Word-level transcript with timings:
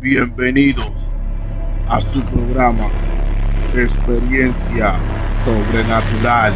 Bienvenidos 0.00 0.92
a 1.88 2.02
su 2.02 2.22
programa 2.22 2.90
Experiencia 3.74 5.00
Sobrenatural. 5.42 6.52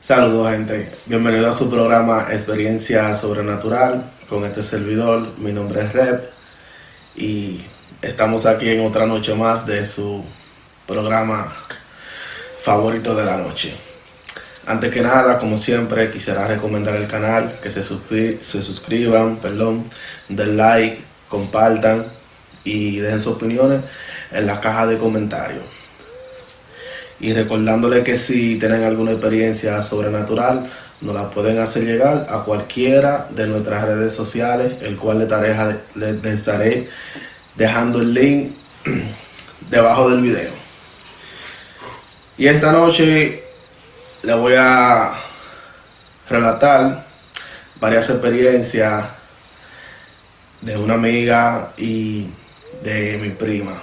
Saludos 0.00 0.50
gente, 0.50 0.92
bienvenido 1.04 1.50
a 1.50 1.52
su 1.52 1.70
programa 1.70 2.28
Experiencia 2.30 3.14
Sobrenatural 3.14 4.10
con 4.26 4.44
este 4.44 4.62
servidor, 4.62 5.28
mi 5.36 5.52
nombre 5.52 5.82
es 5.82 5.92
Rep 5.92 6.24
y 7.16 7.60
estamos 8.00 8.46
aquí 8.46 8.70
en 8.70 8.86
otra 8.86 9.04
noche 9.06 9.34
más 9.34 9.66
de 9.66 9.86
su 9.86 10.24
programa 10.86 11.52
favorito 12.62 13.14
de 13.14 13.24
la 13.26 13.36
noche. 13.36 13.83
Antes 14.66 14.90
que 14.92 15.02
nada, 15.02 15.38
como 15.38 15.58
siempre, 15.58 16.10
quisiera 16.10 16.46
recomendar 16.46 16.96
el 16.96 17.06
canal, 17.06 17.58
que 17.62 17.70
se, 17.70 17.82
suscri- 17.82 18.40
se 18.40 18.62
suscriban, 18.62 19.36
perdón, 19.36 19.84
den 20.28 20.56
like, 20.56 21.02
compartan 21.28 22.06
y 22.64 22.98
dejen 22.98 23.20
sus 23.20 23.34
opiniones 23.34 23.82
en 24.32 24.46
la 24.46 24.60
caja 24.60 24.86
de 24.86 24.96
comentarios. 24.96 25.64
Y 27.20 27.32
recordándole 27.34 28.02
que 28.02 28.16
si 28.16 28.58
tienen 28.58 28.84
alguna 28.84 29.12
experiencia 29.12 29.80
sobrenatural, 29.82 30.66
nos 31.02 31.14
la 31.14 31.28
pueden 31.30 31.58
hacer 31.58 31.84
llegar 31.84 32.26
a 32.30 32.44
cualquiera 32.44 33.28
de 33.30 33.46
nuestras 33.46 33.84
redes 33.84 34.14
sociales, 34.14 34.72
el 34.80 34.96
cual 34.96 35.28
le 35.94 36.32
estaré 36.32 36.88
dejando 37.54 38.00
el 38.00 38.14
link 38.14 38.52
debajo 39.70 40.08
del 40.08 40.22
video. 40.22 40.50
Y 42.38 42.46
esta 42.46 42.72
noche 42.72 43.43
le 44.24 44.34
voy 44.34 44.54
a 44.56 45.12
relatar 46.28 47.04
varias 47.78 48.08
experiencias 48.08 49.04
de 50.62 50.76
una 50.78 50.94
amiga 50.94 51.72
y 51.76 52.30
de 52.82 53.18
mi 53.20 53.30
prima 53.30 53.82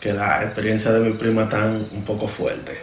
que 0.00 0.12
la 0.12 0.42
experiencia 0.42 0.90
de 0.92 1.00
mi 1.00 1.12
prima 1.12 1.42
están 1.42 1.86
un 1.92 2.04
poco 2.04 2.26
fuerte. 2.26 2.80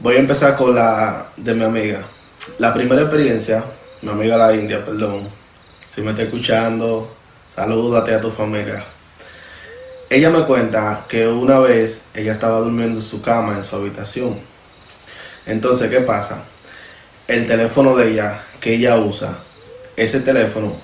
Voy 0.00 0.16
a 0.16 0.18
empezar 0.18 0.56
con 0.56 0.74
la 0.74 1.26
de 1.36 1.54
mi 1.54 1.62
amiga. 1.62 2.02
La 2.58 2.74
primera 2.74 3.02
experiencia, 3.02 3.62
mi 4.02 4.10
amiga 4.10 4.36
la 4.36 4.54
India, 4.54 4.84
perdón, 4.84 5.28
si 5.88 6.00
me 6.00 6.10
está 6.10 6.22
escuchando, 6.22 7.14
salúdate 7.54 8.14
a 8.14 8.20
tu 8.20 8.30
familia. 8.30 8.84
Ella 10.10 10.30
me 10.30 10.44
cuenta 10.44 11.04
que 11.08 11.26
una 11.26 11.58
vez 11.58 12.02
ella 12.14 12.32
estaba 12.32 12.60
durmiendo 12.60 13.00
en 13.00 13.04
su 13.04 13.22
cama, 13.22 13.56
en 13.56 13.64
su 13.64 13.76
habitación. 13.76 14.38
Entonces, 15.46 15.90
¿qué 15.90 16.00
pasa? 16.00 16.42
El 17.26 17.46
teléfono 17.46 17.96
de 17.96 18.12
ella, 18.12 18.42
que 18.60 18.74
ella 18.74 18.96
usa, 18.98 19.38
ese 19.96 20.20
teléfono, 20.20 20.74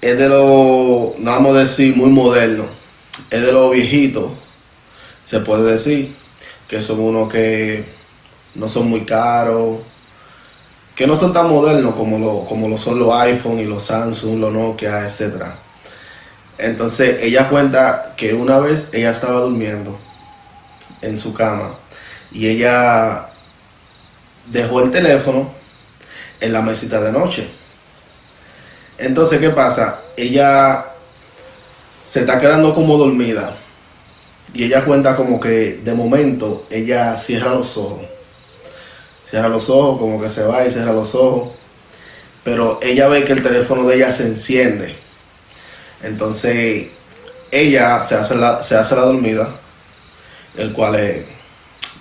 es 0.00 0.18
de 0.18 0.28
lo, 0.28 1.14
vamos 1.18 1.56
a 1.56 1.60
decir 1.60 1.96
muy 1.96 2.10
moderno, 2.10 2.66
es 3.30 3.42
de 3.46 3.52
los 3.52 3.70
viejitos, 3.70 4.32
se 5.24 5.40
puede 5.40 5.72
decir, 5.72 6.12
que 6.68 6.82
son 6.82 7.00
unos 7.00 7.32
que 7.32 7.84
no 8.54 8.66
son 8.66 8.88
muy 8.88 9.02
caros, 9.02 9.78
que 10.96 11.06
no 11.06 11.16
son 11.16 11.32
tan 11.32 11.48
modernos 11.48 11.94
como 11.94 12.18
lo, 12.18 12.44
como 12.46 12.68
lo 12.68 12.76
son 12.76 12.98
los 12.98 13.12
iPhone 13.12 13.60
y 13.60 13.64
los 13.64 13.84
Samsung, 13.84 14.40
los 14.40 14.52
Nokia, 14.52 15.04
etc. 15.04 15.44
Entonces 16.62 17.18
ella 17.20 17.48
cuenta 17.48 18.14
que 18.16 18.34
una 18.34 18.60
vez 18.60 18.88
ella 18.92 19.10
estaba 19.10 19.40
durmiendo 19.40 19.98
en 21.00 21.18
su 21.18 21.34
cama 21.34 21.74
y 22.30 22.46
ella 22.46 23.26
dejó 24.46 24.80
el 24.80 24.92
teléfono 24.92 25.50
en 26.40 26.52
la 26.52 26.62
mesita 26.62 27.00
de 27.00 27.10
noche. 27.10 27.48
Entonces, 28.96 29.40
¿qué 29.40 29.50
pasa? 29.50 30.02
Ella 30.16 30.86
se 32.04 32.20
está 32.20 32.38
quedando 32.38 32.72
como 32.76 32.96
dormida. 32.96 33.56
Y 34.54 34.64
ella 34.64 34.84
cuenta 34.84 35.16
como 35.16 35.40
que 35.40 35.80
de 35.82 35.94
momento 35.94 36.66
ella 36.70 37.16
cierra 37.16 37.50
los 37.50 37.76
ojos. 37.76 38.02
Cierra 39.24 39.48
los 39.48 39.68
ojos, 39.68 39.98
como 39.98 40.22
que 40.22 40.28
se 40.28 40.44
va 40.44 40.64
y 40.64 40.70
cierra 40.70 40.92
los 40.92 41.12
ojos. 41.16 41.48
Pero 42.44 42.78
ella 42.82 43.08
ve 43.08 43.24
que 43.24 43.32
el 43.32 43.42
teléfono 43.42 43.88
de 43.88 43.96
ella 43.96 44.12
se 44.12 44.28
enciende. 44.28 45.01
Entonces 46.02 46.88
ella 47.50 48.02
se 48.02 48.14
hace 48.14 48.34
la, 48.34 48.62
se 48.62 48.76
hace 48.76 48.94
la 48.94 49.02
dormida. 49.02 49.48
El 50.56 50.72
cual 50.72 50.96
eh, 50.96 51.26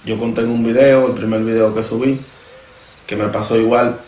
yo 0.06 0.17
conté 0.19 0.41
en 0.41 0.50
un 0.50 0.63
video, 0.63 1.07
el 1.07 1.13
primer 1.13 1.41
video 1.41 1.73
que 1.73 1.84
subí, 1.84 2.19
que 3.07 3.16
me 3.16 3.28
pasó 3.28 3.57
igual. 3.57 4.00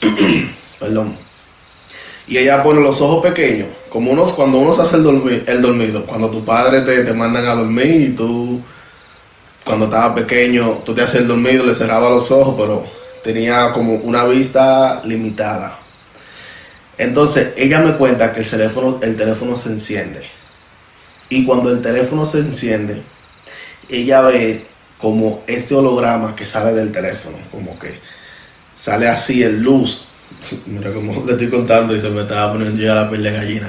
Perdón 0.78 1.16
y 2.26 2.38
ella 2.38 2.62
pone 2.62 2.80
los 2.80 3.00
ojos 3.00 3.22
pequeños, 3.22 3.68
como 3.88 4.12
unos 4.12 4.32
cuando 4.32 4.58
uno 4.58 4.72
se 4.72 4.82
hace 4.82 4.96
el, 4.96 5.44
el 5.46 5.62
dormido, 5.62 6.06
cuando 6.06 6.30
tu 6.30 6.44
padre 6.44 6.82
te, 6.82 7.04
te 7.04 7.12
mandan 7.12 7.46
a 7.46 7.54
dormir 7.54 8.00
y 8.00 8.08
tú, 8.10 8.60
cuando 9.64 9.86
estaba 9.86 10.14
pequeño, 10.14 10.78
tú 10.84 10.94
te 10.94 11.02
hacías 11.02 11.22
el 11.22 11.28
dormido, 11.28 11.66
le 11.66 11.74
cerraba 11.74 12.10
los 12.10 12.30
ojos, 12.30 12.54
pero 12.56 12.84
tenía 13.24 13.72
como 13.72 13.94
una 13.96 14.24
vista 14.24 15.02
limitada. 15.04 15.78
Entonces 17.02 17.52
ella 17.56 17.80
me 17.80 17.96
cuenta 17.96 18.32
que 18.32 18.40
el 18.40 18.48
teléfono, 18.48 19.00
el 19.02 19.16
teléfono 19.16 19.56
se 19.56 19.70
enciende. 19.70 20.22
Y 21.28 21.44
cuando 21.44 21.70
el 21.70 21.82
teléfono 21.82 22.24
se 22.24 22.38
enciende, 22.38 23.02
ella 23.88 24.20
ve 24.20 24.64
como 24.98 25.42
este 25.48 25.74
holograma 25.74 26.36
que 26.36 26.46
sale 26.46 26.72
del 26.72 26.92
teléfono, 26.92 27.38
como 27.50 27.76
que 27.76 27.98
sale 28.76 29.08
así 29.08 29.42
en 29.42 29.64
luz. 29.64 30.04
Mira 30.66 30.92
como 30.92 31.24
te 31.24 31.32
estoy 31.32 31.50
contando 31.50 31.96
y 31.96 32.00
se 32.00 32.08
me 32.08 32.22
estaba 32.22 32.52
poniendo 32.52 32.80
ya 32.80 32.94
la 32.94 33.10
piel 33.10 33.24
de 33.24 33.32
gallina. 33.32 33.68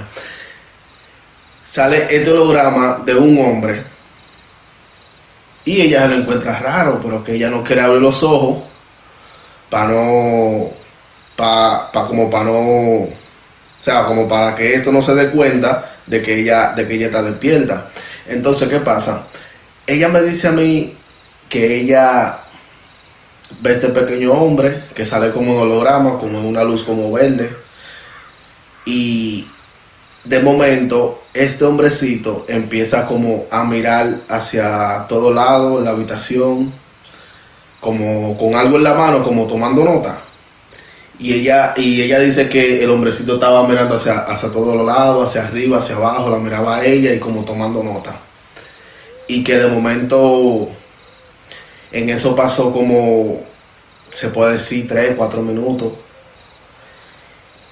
Sale 1.65 2.15
este 2.15 2.29
holograma 2.29 3.01
de 3.03 3.15
un 3.15 3.39
hombre 3.39 3.81
y 5.65 5.81
ella 5.81 6.07
lo 6.07 6.17
encuentra 6.17 6.59
raro, 6.59 6.99
pero 7.01 7.23
que 7.23 7.33
ella 7.33 7.49
no 7.49 7.63
quiere 7.63 7.81
abrir 7.81 8.01
los 8.01 8.21
ojos 8.21 8.61
para 9.71 9.87
no, 9.87 10.69
para 11.35 11.89
como 12.07 12.29
para 12.29 12.43
no, 12.43 13.22
o 13.83 13.85
sea, 13.85 14.05
como 14.05 14.29
para 14.29 14.55
que 14.55 14.75
esto 14.75 14.93
no 14.93 15.01
se 15.01 15.13
dé 15.13 15.29
cuenta 15.29 15.97
de 16.07 16.21
que 16.21 16.39
ella, 16.39 16.71
de 16.71 16.87
que 16.87 16.93
ella 16.93 17.07
está 17.07 17.21
despierta. 17.21 17.87
Entonces, 18.29 18.69
¿qué 18.69 18.79
pasa? 18.79 19.23
Ella 19.85 20.07
me 20.07 20.21
dice 20.21 20.47
a 20.47 20.53
mí 20.53 20.95
que 21.49 21.81
ella 21.81 22.37
ve 23.59 23.73
este 23.73 23.89
pequeño 23.89 24.31
hombre 24.31 24.85
que 24.95 25.03
sale 25.03 25.31
como 25.31 25.51
un 25.51 25.59
holograma, 25.63 26.17
como 26.17 26.39
en 26.39 26.45
una 26.45 26.63
luz 26.63 26.85
como 26.85 27.11
verde. 27.11 27.53
Y 28.85 29.49
de 30.23 30.39
momento, 30.39 31.23
este 31.33 31.65
hombrecito 31.65 32.45
empieza 32.47 33.05
como 33.05 33.47
a 33.51 33.65
mirar 33.65 34.21
hacia 34.29 35.07
todo 35.09 35.33
lado, 35.33 35.81
la 35.81 35.89
habitación, 35.89 36.71
como 37.81 38.37
con 38.37 38.55
algo 38.55 38.77
en 38.77 38.83
la 38.83 38.93
mano, 38.93 39.21
como 39.21 39.45
tomando 39.45 39.83
nota. 39.83 40.19
Y 41.19 41.33
ella, 41.33 41.73
y 41.77 42.01
ella 42.01 42.19
dice 42.19 42.49
que 42.49 42.83
el 42.83 42.89
hombrecito 42.89 43.35
estaba 43.35 43.67
mirando 43.67 43.95
hacia, 43.95 44.19
hacia 44.19 44.49
todos 44.49 44.75
los 44.75 44.85
lados, 44.85 45.29
hacia 45.29 45.47
arriba, 45.47 45.77
hacia 45.77 45.95
abajo, 45.95 46.29
la 46.29 46.37
miraba 46.37 46.77
a 46.77 46.85
ella 46.85 47.13
y 47.13 47.19
como 47.19 47.45
tomando 47.45 47.83
nota. 47.83 48.15
Y 49.27 49.43
que 49.43 49.57
de 49.57 49.67
momento 49.67 50.69
en 51.91 52.09
eso 52.09 52.35
pasó 52.35 52.73
como, 52.73 53.41
se 54.09 54.29
puede 54.29 54.53
decir, 54.53 54.87
3, 54.87 55.13
4 55.15 55.41
minutos. 55.43 55.93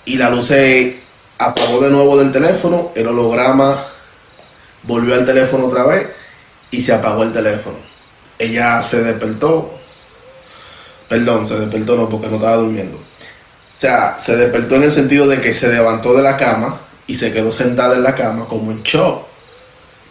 Y 0.06 0.18
la 0.18 0.30
luz 0.30 0.48
se 0.48 1.00
apagó 1.40 1.80
de 1.80 1.90
nuevo 1.90 2.18
del 2.18 2.32
teléfono, 2.32 2.92
el 2.96 3.08
holograma 3.08 3.88
volvió 4.84 5.16
al 5.16 5.26
teléfono 5.26 5.66
otra 5.68 5.86
vez 5.86 6.08
y 6.70 6.82
se 6.82 6.94
apagó 6.94 7.24
el 7.24 7.34
teléfono. 7.34 7.78
Ella 8.38 8.82
se 8.82 9.04
despertó, 9.04 9.74
perdón, 11.10 11.46
se 11.46 11.60
despertó 11.60 11.96
no 11.96 12.10
porque 12.10 12.28
no 12.28 12.36
estaba 12.36 12.58
durmiendo. 12.58 13.00
O 13.74 13.78
sea, 13.82 14.18
se 14.20 14.36
despertó 14.36 14.76
en 14.76 14.84
el 14.84 14.92
sentido 14.92 15.28
de 15.28 15.42
que 15.42 15.54
se 15.54 15.72
levantó 15.72 16.14
de 16.14 16.22
la 16.22 16.38
cama 16.38 16.80
y 17.08 17.16
se 17.16 17.32
quedó 17.32 17.52
sentada 17.52 17.96
en 17.96 18.04
la 18.04 18.16
cama 18.16 18.46
como 18.48 18.72
en 18.72 18.84
shock. 18.84 19.26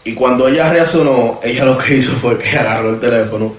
Y 0.05 0.15
cuando 0.15 0.49
ella 0.49 0.71
reaccionó, 0.71 1.41
ella 1.43 1.65
lo 1.65 1.79
que 1.79 1.97
hizo 1.97 2.13
fue 2.13 2.39
que 2.39 2.59
agarró 2.59 2.91
el 2.91 3.01
teléfono 3.01 3.55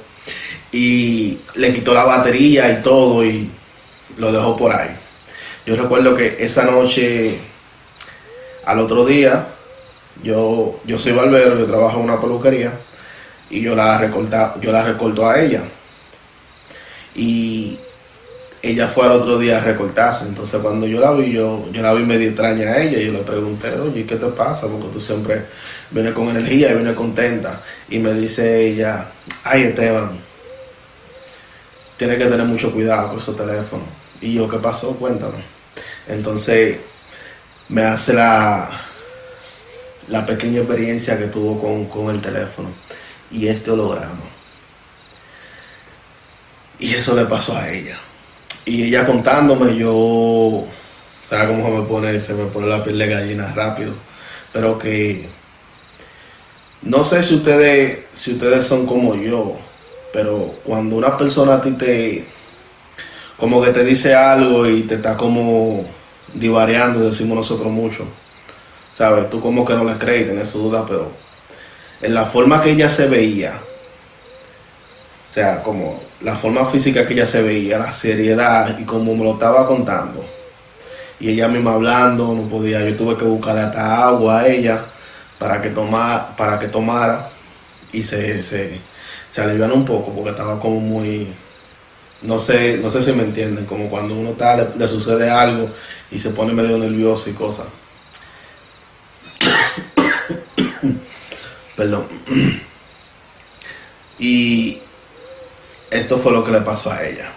y 0.72 1.38
le 1.56 1.74
quitó 1.74 1.94
la 1.94 2.04
batería 2.04 2.72
y 2.72 2.82
todo 2.82 3.24
y 3.26 3.50
lo 4.18 4.32
dejó 4.32 4.56
por 4.56 4.74
ahí. 4.74 4.90
Yo 5.66 5.76
recuerdo 5.76 6.16
que 6.16 6.38
esa 6.40 6.64
noche, 6.66 7.38
al 8.66 8.80
otro 8.80 9.06
día, 9.06 9.48
yo, 10.24 10.80
yo 10.86 10.98
soy 10.98 11.12
barbero, 11.12 11.58
yo 11.58 11.68
trabajo 11.68 12.00
en 12.00 12.06
una 12.06 12.20
peluquería 12.20 12.74
y 13.50 13.62
yo 13.62 13.76
la 13.76 13.98
recorta, 13.98 14.56
yo 14.62 14.72
la 14.72 14.84
recorto 14.84 15.30
a 15.30 15.40
ella. 15.40 15.62
Y 17.16 17.78
ella 18.64 18.88
fue 18.88 19.06
al 19.06 19.14
otro 19.14 19.40
día 19.40 19.58
a 19.58 19.64
recortarse. 19.64 20.26
Entonces 20.26 20.60
cuando 20.62 20.86
yo 20.86 21.00
la 21.00 21.12
vi, 21.12 21.32
yo, 21.32 21.68
yo 21.72 21.82
la 21.82 21.94
vi 21.94 22.04
medio 22.04 22.28
extraña 22.30 22.70
a 22.70 22.82
ella. 22.82 23.00
Y 23.00 23.08
yo 23.08 23.14
le 23.14 23.20
pregunté, 23.20 23.72
oye, 23.80 24.06
¿qué 24.06 24.16
te 24.16 24.28
pasa? 24.28 24.68
Porque 24.68 24.88
tú 24.94 25.00
siempre 25.00 25.46
vienes 25.90 26.14
con 26.14 26.30
energía 26.30 26.72
y 26.72 26.76
vienes 26.76 26.96
contenta. 26.96 27.62
Y 27.90 28.00
me 28.00 28.14
dice 28.14 28.68
ella, 28.68 29.08
ay 29.44 29.64
Esteban, 29.64 30.12
tiene 31.98 32.18
que 32.18 32.26
tener 32.26 32.46
mucho 32.46 32.72
cuidado 32.72 33.10
con 33.10 33.18
esos 33.18 33.36
teléfonos. 33.36 33.88
Y 34.22 34.36
yo, 34.36 34.48
¿qué 34.48 34.58
pasó? 34.58 34.92
Cuéntame. 34.96 35.44
Entonces, 36.08 36.78
me 37.70 37.84
hace 37.84 38.14
la, 38.14 38.70
la 40.08 40.26
pequeña 40.26 40.60
experiencia 40.60 41.18
que 41.18 41.26
tuvo 41.28 41.60
con, 41.60 41.86
con 41.86 42.14
el 42.14 42.22
teléfono 42.22 42.70
y 43.32 43.48
este 43.48 43.72
holograma. 43.72 44.20
Y 46.80 46.94
eso 46.94 47.16
le 47.16 47.26
pasó 47.26 47.56
a 47.56 47.70
ella. 47.70 47.98
Y 48.66 48.84
ella 48.84 49.06
contándome, 49.06 49.76
yo, 49.76 50.66
¿sabes 51.28 51.48
cómo 51.48 51.66
se 51.66 51.82
me 51.82 51.88
pone? 51.88 52.20
Se 52.20 52.34
me 52.34 52.46
pone 52.46 52.68
la 52.68 52.84
piel 52.84 52.98
de 52.98 53.08
gallina 53.08 53.52
rápido. 53.54 53.94
Pero 54.54 54.78
que, 54.78 55.28
no 56.84 57.04
sé 57.04 57.24
si 57.24 57.36
ustedes, 57.36 58.00
si 58.14 58.34
ustedes 58.34 58.66
son 58.66 58.86
como 58.86 59.16
yo, 59.16 59.58
pero 60.14 60.56
cuando 60.64 60.96
una 60.96 61.18
persona 61.18 61.56
a 61.56 61.62
ti 61.62 61.72
te, 61.72 62.26
como 63.38 63.62
que 63.62 63.72
te 63.72 63.84
dice 63.84 64.14
algo 64.14 64.68
y 64.68 64.82
te 64.84 64.96
está 64.96 65.18
como 65.18 65.86
divariando, 66.34 67.00
decimos 67.00 67.38
nosotros 67.38 67.72
mucho, 67.72 68.06
¿sabes? 68.94 69.30
Tú 69.30 69.42
como 69.42 69.66
que 69.66 69.74
no 69.74 69.84
le 69.84 69.98
crees, 69.98 70.26
tienes 70.26 70.50
su 70.50 70.60
duda, 70.60 70.86
pero 70.88 71.12
en 72.02 72.14
la 72.14 72.26
forma 72.26 72.62
que 72.62 72.72
ella 72.72 72.90
se 72.90 73.08
veía, 73.08 73.60
o 75.30 75.34
sea, 75.34 75.64
como 75.64 76.02
la 76.24 76.36
forma 76.36 76.66
física 76.66 77.06
que 77.06 77.14
ella 77.14 77.26
se 77.26 77.42
veía, 77.42 77.78
la 77.78 77.94
seriedad 77.94 78.78
y 78.80 78.84
como 78.84 79.16
me 79.16 79.24
lo 79.24 79.34
estaba 79.34 79.68
contando. 79.68 80.26
Y 81.20 81.30
ella 81.30 81.48
misma 81.48 81.74
hablando, 81.74 82.34
no 82.34 82.44
podía, 82.44 82.88
yo 82.88 82.96
tuve 82.96 83.18
que 83.18 83.26
buscarle 83.26 83.62
hasta 83.62 84.08
agua 84.08 84.40
a 84.40 84.48
ella 84.48 84.86
para 85.38 85.62
que 85.62 85.70
tomara, 85.70 86.36
para 86.36 86.60
que 86.60 86.68
tomara 86.68 87.30
y 87.92 88.04
se, 88.04 88.42
se, 88.44 88.80
se 89.30 89.42
aliviara 89.42 89.74
un 89.74 89.86
poco 89.86 90.14
porque 90.14 90.32
estaba 90.32 90.60
como 90.60 90.80
muy, 90.80 91.28
no 92.22 92.40
sé, 92.40 92.78
no 92.78 92.90
sé 92.90 93.02
si 93.02 93.12
me 93.14 93.24
entienden, 93.24 93.66
como 93.66 93.90
cuando 93.90 94.16
uno 94.16 94.36
le, 94.40 94.70
le 94.78 94.88
sucede 94.88 95.30
algo 95.30 95.70
y 96.12 96.20
se 96.20 96.32
pone 96.32 96.54
medio 96.54 96.78
nervioso 96.78 97.30
y 97.30 97.34
cosas. 97.34 97.68
Perdón. 101.76 102.06
Y 104.24 104.80
esto 105.92 106.18
fue 106.18 106.32
lo 106.32 106.44
que 106.44 106.52
le 106.52 106.62
pasó 106.62 106.92
a 106.92 107.06
ella. 107.06 107.30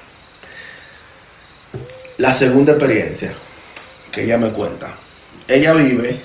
La 2.19 2.33
segunda 2.33 2.73
experiencia 2.73 3.35
que 4.13 4.23
ella 4.23 4.39
me 4.39 4.51
cuenta. 4.51 4.95
Ella 5.49 5.73
vive 5.75 6.21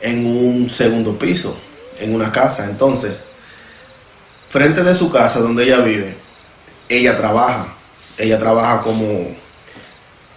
en 0.00 0.24
un 0.24 0.70
segundo 0.70 1.18
piso, 1.18 1.56
en 2.00 2.14
una 2.14 2.32
casa. 2.32 2.64
Entonces, 2.64 3.12
frente 4.48 4.82
de 4.82 4.94
su 4.94 5.12
casa 5.12 5.40
donde 5.40 5.64
ella 5.64 5.80
vive, 5.80 6.16
ella 6.88 7.16
trabaja. 7.18 7.74
Ella 8.16 8.38
trabaja 8.38 8.82
como 8.82 9.36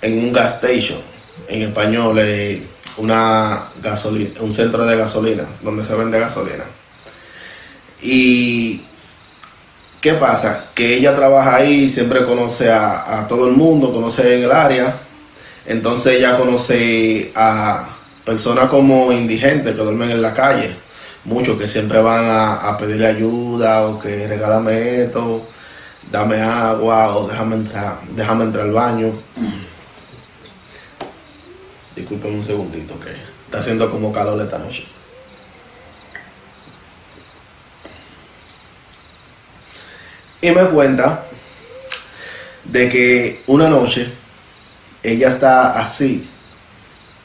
en 0.01 0.17
un 0.19 0.33
gas 0.33 0.55
station. 0.55 0.99
En 1.47 1.61
español, 1.61 2.17
eh, 2.19 2.61
una 2.97 3.69
gasolina, 3.81 4.41
un 4.41 4.51
centro 4.51 4.85
de 4.85 4.97
gasolina, 4.97 5.45
donde 5.61 5.85
se 5.85 5.95
vende 5.95 6.19
gasolina. 6.19 6.65
Y 8.01 8.81
¿qué 10.01 10.13
pasa? 10.13 10.65
Que 10.73 10.95
ella 10.95 11.15
trabaja 11.15 11.55
ahí, 11.55 11.87
siempre 11.87 12.25
conoce 12.25 12.71
a, 12.71 13.25
todo 13.29 13.47
el 13.47 13.53
mundo, 13.53 13.93
conoce 13.93 14.37
en 14.37 14.43
el 14.43 14.51
área. 14.51 14.95
Entonces 15.65 16.17
ella 16.17 16.37
conoce 16.37 17.31
a 17.35 17.87
personas 18.25 18.69
como 18.69 19.11
indigentes 19.11 19.75
que 19.75 19.81
duermen 19.81 20.11
en 20.11 20.21
la 20.21 20.33
calle, 20.33 20.75
muchos 21.23 21.57
que 21.57 21.67
siempre 21.67 22.01
van 22.01 22.25
a, 22.25 22.55
a 22.55 22.77
pedirle 22.77 23.07
ayuda 23.07 23.87
o 23.87 23.99
que 23.99 24.27
regálame 24.27 25.03
esto, 25.03 25.43
dame 26.11 26.41
agua 26.41 27.15
o 27.15 27.27
déjame 27.27 27.57
entrar, 27.57 27.99
déjame 28.15 28.45
entrar 28.45 28.65
al 28.65 28.73
baño. 28.73 29.13
Disculpen 31.95 32.35
un 32.35 32.43
segundito 32.43 32.99
que 32.99 33.11
está 33.45 33.59
haciendo 33.59 33.91
como 33.91 34.11
calor 34.11 34.41
esta 34.41 34.57
noche. 34.57 34.85
Y 40.41 40.51
me 40.51 40.65
cuenta 40.65 41.23
de 42.65 42.89
que 42.89 43.41
una 43.47 43.69
noche 43.69 44.11
ella 45.03 45.29
está 45.29 45.79
así, 45.79 46.27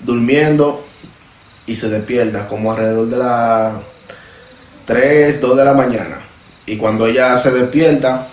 durmiendo 0.00 0.84
y 1.66 1.76
se 1.76 1.88
despierta 1.88 2.48
como 2.48 2.72
alrededor 2.72 3.08
de 3.08 3.16
las 3.16 3.74
3, 4.86 5.40
2 5.40 5.56
de 5.56 5.64
la 5.64 5.74
mañana. 5.74 6.20
Y 6.66 6.76
cuando 6.76 7.06
ella 7.06 7.36
se 7.36 7.50
despierta, 7.50 8.28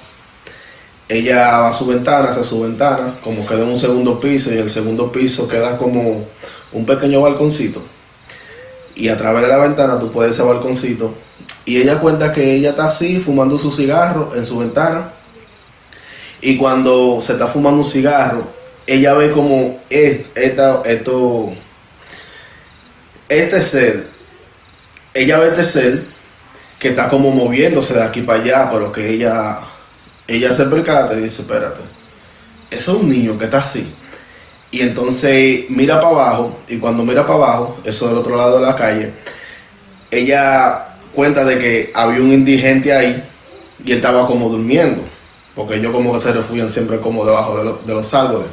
ella 1.09 1.59
va 1.59 1.69
a 1.69 1.74
su 1.74 1.86
ventana, 1.86 2.29
hacia 2.29 2.44
su 2.44 2.62
ventana, 2.62 3.15
como 3.24 3.45
queda 3.45 3.63
en 3.63 3.69
un 3.69 3.79
segundo 3.79 4.19
piso 4.19 4.53
y 4.53 4.57
el 4.57 4.69
segundo 4.69 5.12
piso 5.12 5.47
queda 5.47 5.77
como 5.77 6.25
un 6.71 6.86
pequeño 6.86 7.21
balconcito. 7.21 7.81
Y 8.95 9.09
a 9.09 9.18
través 9.18 9.44
de 9.44 9.50
la 9.50 9.57
ventana 9.57 10.00
tú 10.00 10.12
puedes 10.12 10.33
ese 10.33 10.44
balconcito. 10.44 11.13
Y 11.65 11.81
ella 11.81 12.00
cuenta 12.00 12.31
que 12.33 12.56
ella 12.56 12.71
está 12.71 12.86
así, 12.86 13.19
fumando 13.19 13.57
su 13.57 13.71
cigarro 13.71 14.31
en 14.36 14.45
su 14.45 14.57
ventana. 14.57 15.10
Y 16.42 16.57
cuando 16.57 17.21
se 17.21 17.33
está 17.33 17.48
fumando 17.48 17.80
un 17.80 17.86
cigarro, 17.89 18.44
ella 18.86 19.13
ve 19.13 19.31
como 19.31 19.80
es- 19.89 20.25
esta, 20.36 20.81
esto, 20.86 21.54
este 23.30 23.62
ser, 23.62 24.07
ella 25.13 25.39
ve 25.39 25.48
este 25.50 25.63
ser 25.63 26.04
que 26.80 26.89
está 26.89 27.07
como 27.07 27.31
moviéndose 27.31 27.94
de 27.94 28.04
aquí 28.04 28.21
para 28.21 28.42
allá, 28.42 28.69
pero 28.71 28.92
que 28.92 29.10
ella, 29.10 29.60
ella 30.27 30.54
se 30.54 30.65
percata 30.65 31.13
y 31.13 31.21
dice, 31.24 31.44
espérate, 31.44 31.80
eso 32.69 32.92
es 32.92 32.98
un 32.98 33.10
niño 33.10 33.38
que 33.38 33.45
está 33.45 33.60
así. 33.60 33.88
Y 34.69 34.81
entonces 34.81 35.65
mira 35.69 36.01
para 36.01 36.13
abajo, 36.13 36.60
y 36.68 36.77
cuando 36.77 37.06
mira 37.06 37.21
para 37.25 37.36
abajo, 37.36 37.77
eso 37.86 38.10
del 38.10 38.18
otro 38.18 38.36
lado 38.36 38.60
de 38.60 38.65
la 38.65 38.75
calle, 38.75 39.13
ella 40.12 40.93
cuenta 41.13 41.44
de 41.45 41.60
que 41.60 41.92
había 41.94 42.19
un 42.21 42.31
indigente 42.31 42.94
ahí 42.94 43.24
y 43.86 43.92
él 43.92 43.98
estaba 43.98 44.25
como 44.27 44.50
durmiendo, 44.50 45.01
porque 45.56 45.75
ellos 45.75 45.92
como 45.92 46.13
que 46.13 46.19
se 46.19 46.31
refugian 46.33 46.69
siempre 46.69 47.00
como 47.00 47.25
debajo 47.25 47.57
de, 47.57 47.63
lo- 47.65 47.77
de 47.86 47.94
los 47.94 48.13
árboles. 48.13 48.48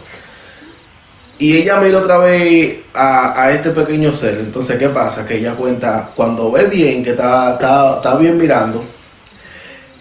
Y 1.38 1.56
ella 1.56 1.80
mira 1.80 1.98
otra 2.00 2.18
vez 2.18 2.80
a, 2.92 3.42
a 3.44 3.52
este 3.52 3.70
pequeño 3.70 4.12
ser. 4.12 4.34
Entonces, 4.40 4.78
¿qué 4.78 4.90
pasa? 4.90 5.24
Que 5.24 5.38
ella 5.38 5.54
cuenta, 5.54 6.10
cuando 6.14 6.50
ve 6.52 6.66
bien, 6.66 7.02
que 7.02 7.10
está, 7.12 7.54
está, 7.54 7.96
está 7.96 8.16
bien 8.16 8.36
mirando, 8.36 8.84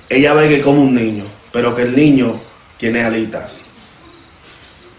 ella 0.10 0.34
ve 0.34 0.50
que 0.50 0.58
es 0.58 0.64
como 0.64 0.82
un 0.82 0.94
niño, 0.94 1.24
pero 1.54 1.74
que 1.76 1.84
el 1.84 1.96
niño 1.96 2.38
tiene 2.78 3.04
alitas. 3.04 3.62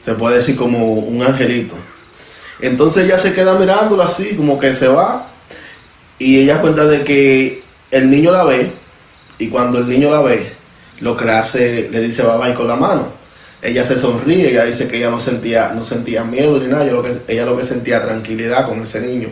Se 0.02 0.14
puede 0.14 0.36
decir 0.36 0.56
como 0.56 0.94
un 0.94 1.22
angelito. 1.22 1.74
Entonces 2.58 3.04
ella 3.04 3.18
se 3.18 3.34
queda 3.34 3.54
mirándolo 3.58 4.02
así, 4.02 4.34
como 4.34 4.58
que 4.58 4.72
se 4.72 4.88
va. 4.88 5.26
Y 6.20 6.38
ella 6.38 6.60
cuenta 6.60 6.86
de 6.86 7.02
que 7.02 7.64
el 7.90 8.08
niño 8.08 8.30
la 8.30 8.44
ve, 8.44 8.70
y 9.38 9.48
cuando 9.48 9.78
el 9.78 9.88
niño 9.88 10.08
la 10.08 10.20
ve, 10.20 10.52
lo 11.00 11.16
que 11.16 11.24
le 11.24 11.32
hace, 11.32 11.88
le 11.90 12.00
dice 12.00 12.22
bye 12.22 12.38
bye 12.38 12.54
con 12.54 12.68
la 12.68 12.76
mano 12.76 13.20
ella 13.62 13.84
se 13.84 13.98
sonríe, 13.98 14.50
ella 14.50 14.64
dice 14.64 14.88
que 14.88 14.96
ella 14.96 15.10
no 15.10 15.20
sentía, 15.20 15.72
no 15.74 15.84
sentía 15.84 16.24
miedo 16.24 16.58
ni 16.58 16.66
nada, 16.66 16.84
lo 16.86 17.02
que, 17.02 17.12
ella 17.28 17.44
lo 17.44 17.56
que 17.56 17.62
sentía 17.62 18.02
tranquilidad 18.02 18.66
con 18.66 18.80
ese 18.80 19.00
niño. 19.00 19.28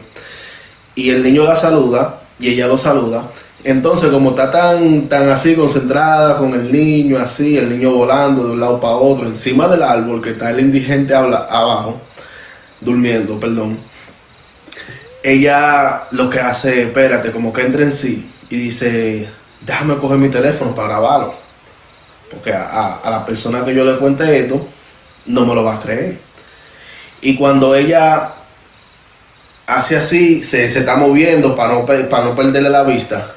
Y 0.95 1.11
el 1.11 1.23
niño 1.23 1.45
la 1.45 1.57
saluda 1.57 2.21
y 2.39 2.49
ella 2.49 2.67
lo 2.67 2.77
saluda. 2.77 3.31
Entonces, 3.65 4.11
como 4.11 4.31
está 4.31 4.51
tan, 4.51 5.09
tan 5.09 5.31
así 5.31 5.55
concentrada 5.55 6.39
con 6.39 6.53
el 6.55 6.71
niño, 6.71 7.19
así, 7.19 7.57
el 7.57 7.71
niño 7.71 7.93
volando 7.93 8.47
de 8.47 8.53
un 8.53 8.61
lado 8.61 8.81
para 8.81 8.97
otro, 8.97 9.27
encima 9.27 9.67
del 9.67 9.83
árbol 9.83 10.23
que 10.23 10.31
está 10.31 10.51
el 10.51 10.61
indigente 10.61 11.15
abajo, 11.15 12.01
durmiendo, 12.81 13.41
perdón, 13.41 13.79
ella 15.31 16.05
lo 16.11 16.29
que 16.31 16.41
hace, 16.41 16.83
espérate, 16.83 17.33
como 17.33 17.53
que 17.53 17.63
entra 17.63 17.83
en 17.83 17.93
sí 17.93 18.29
y 18.51 18.57
dice, 18.57 19.29
déjame 19.61 19.97
coger 19.97 20.19
mi 20.19 20.29
teléfono 20.29 20.75
para 20.75 20.89
grabarlo. 20.89 21.35
Porque 22.31 22.53
a, 22.53 23.01
la 23.05 23.25
persona 23.25 23.65
que 23.65 23.75
yo 23.75 23.85
le 23.85 23.99
cuente 23.99 24.39
esto, 24.39 24.67
no 25.27 25.47
me 25.47 25.55
lo 25.55 25.65
va 25.65 25.77
a 25.77 25.81
creer. 25.81 26.19
Y 27.21 27.37
cuando 27.37 27.75
ella 27.75 28.33
hace 29.67 29.97
así, 29.97 30.43
se, 30.43 30.71
se 30.71 30.81
está 30.81 30.97
moviendo 30.97 31.55
para 31.55 31.75
no, 31.75 31.87
para 31.87 32.25
no 32.25 32.35
perderle 32.35 32.71
la 32.71 32.83
vista 32.83 33.35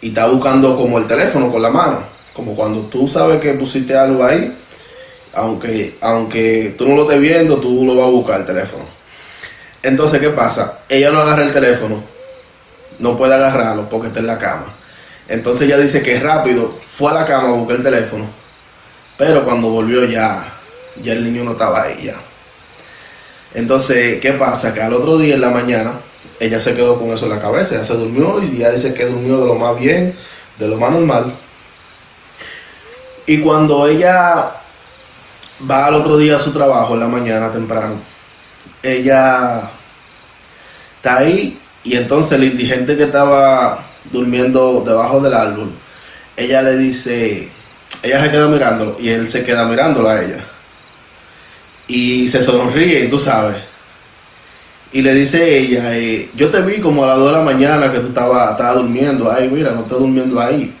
y 0.00 0.08
está 0.08 0.26
buscando 0.26 0.76
como 0.76 0.98
el 0.98 1.06
teléfono 1.06 1.50
con 1.50 1.62
la 1.62 1.70
mano. 1.70 2.00
Como 2.32 2.54
cuando 2.54 2.80
tú 2.82 3.08
sabes 3.08 3.40
que 3.40 3.52
pusiste 3.54 3.96
algo 3.96 4.24
ahí, 4.24 4.54
aunque, 5.34 5.96
aunque 6.00 6.74
tú 6.76 6.88
no 6.88 6.96
lo 6.96 7.02
estés 7.02 7.20
viendo, 7.20 7.58
tú 7.58 7.84
lo 7.84 7.94
vas 7.96 8.06
a 8.06 8.10
buscar 8.10 8.40
el 8.40 8.46
teléfono. 8.46 8.99
Entonces, 9.82 10.20
¿qué 10.20 10.30
pasa? 10.30 10.80
Ella 10.88 11.10
no 11.10 11.20
agarra 11.20 11.44
el 11.44 11.52
teléfono, 11.52 12.02
no 12.98 13.16
puede 13.16 13.34
agarrarlo 13.34 13.88
porque 13.88 14.08
está 14.08 14.20
en 14.20 14.26
la 14.26 14.38
cama. 14.38 14.66
Entonces 15.28 15.62
ella 15.62 15.78
dice 15.78 16.02
que 16.02 16.18
rápido 16.18 16.74
fue 16.90 17.10
a 17.12 17.14
la 17.14 17.26
cama 17.26 17.48
a 17.48 17.52
buscar 17.52 17.76
el 17.76 17.82
teléfono, 17.82 18.26
pero 19.16 19.44
cuando 19.44 19.70
volvió 19.70 20.04
ya, 20.04 20.44
ya 21.00 21.12
el 21.12 21.24
niño 21.24 21.44
no 21.44 21.52
estaba 21.52 21.82
ahí 21.82 22.02
ya. 22.04 22.16
Entonces, 23.54 24.20
¿qué 24.20 24.32
pasa? 24.32 24.74
Que 24.74 24.82
al 24.82 24.92
otro 24.92 25.18
día 25.18 25.34
en 25.34 25.40
la 25.40 25.50
mañana, 25.50 25.94
ella 26.38 26.60
se 26.60 26.74
quedó 26.74 26.98
con 26.98 27.10
eso 27.10 27.26
en 27.26 27.32
la 27.32 27.40
cabeza, 27.40 27.76
ella 27.76 27.84
se 27.84 27.94
durmió 27.94 28.42
y 28.42 28.58
ya 28.58 28.70
dice 28.70 28.92
que 28.92 29.06
durmió 29.06 29.38
de 29.40 29.46
lo 29.46 29.54
más 29.54 29.78
bien, 29.78 30.14
de 30.58 30.68
lo 30.68 30.76
más 30.76 30.90
normal. 30.90 31.32
Y 33.26 33.38
cuando 33.40 33.86
ella 33.86 34.50
va 35.70 35.86
al 35.86 35.94
otro 35.94 36.18
día 36.18 36.36
a 36.36 36.40
su 36.40 36.52
trabajo 36.52 36.94
en 36.94 37.00
la 37.00 37.08
mañana 37.08 37.52
temprano, 37.52 38.09
ella 38.82 39.70
está 40.96 41.18
ahí 41.18 41.58
y 41.84 41.96
entonces 41.96 42.32
el 42.32 42.44
indigente 42.44 42.96
que 42.96 43.04
estaba 43.04 43.84
durmiendo 44.10 44.82
debajo 44.86 45.20
del 45.20 45.34
árbol, 45.34 45.70
ella 46.36 46.62
le 46.62 46.76
dice, 46.78 47.48
ella 48.02 48.24
se 48.24 48.30
queda 48.30 48.48
mirándolo 48.48 48.96
y 49.00 49.08
él 49.08 49.28
se 49.28 49.44
queda 49.44 49.64
mirándola 49.64 50.12
a 50.12 50.22
ella. 50.22 50.44
Y 51.86 52.28
se 52.28 52.42
sonríe, 52.42 53.08
tú 53.08 53.18
sabes. 53.18 53.56
Y 54.92 55.02
le 55.02 55.14
dice 55.14 55.58
ella, 55.58 55.96
eh, 55.96 56.30
yo 56.34 56.50
te 56.50 56.60
vi 56.62 56.80
como 56.80 57.04
a 57.04 57.08
las 57.08 57.18
2 57.18 57.26
de 57.26 57.38
la 57.38 57.44
mañana 57.44 57.92
que 57.92 58.00
tú 58.00 58.08
estabas 58.08 58.52
estaba 58.52 58.74
durmiendo 58.74 59.30
ahí, 59.30 59.48
mira, 59.48 59.70
no 59.70 59.82
estás 59.82 59.98
durmiendo 59.98 60.40
ahí. 60.40 60.74